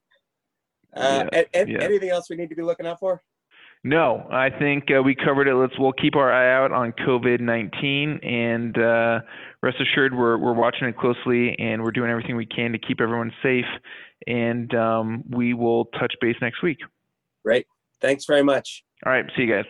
Yeah, 0.95 1.29
a- 1.33 1.45
a- 1.61 1.67
yeah. 1.67 1.77
Anything 1.83 2.09
else 2.09 2.29
we 2.29 2.35
need 2.35 2.49
to 2.49 2.55
be 2.55 2.63
looking 2.63 2.85
out 2.87 2.99
for? 2.99 3.21
No, 3.83 4.27
I 4.31 4.49
think 4.49 4.85
uh, 4.95 5.01
we 5.03 5.15
covered 5.15 5.47
it. 5.47 5.53
Let's 5.55 5.77
we'll 5.77 5.93
keep 5.93 6.15
our 6.15 6.33
eye 6.33 6.51
out 6.63 6.71
on 6.71 6.91
COVID 6.93 7.39
nineteen, 7.39 8.19
and 8.23 8.75
uh, 8.77 9.19
rest 9.61 9.77
assured 9.79 10.17
we're 10.17 10.37
we're 10.37 10.53
watching 10.53 10.87
it 10.87 10.97
closely, 10.97 11.55
and 11.59 11.83
we're 11.83 11.91
doing 11.91 12.09
everything 12.09 12.35
we 12.35 12.47
can 12.47 12.71
to 12.71 12.79
keep 12.79 12.99
everyone 12.99 13.31
safe. 13.43 13.65
And 14.25 14.73
um, 14.73 15.23
we 15.29 15.53
will 15.53 15.85
touch 15.85 16.13
base 16.19 16.35
next 16.41 16.63
week. 16.63 16.79
Great. 17.45 17.67
Thanks 18.01 18.25
very 18.25 18.43
much. 18.43 18.83
All 19.05 19.11
right, 19.11 19.25
see 19.37 19.43
you 19.43 19.53
guys. 19.53 19.65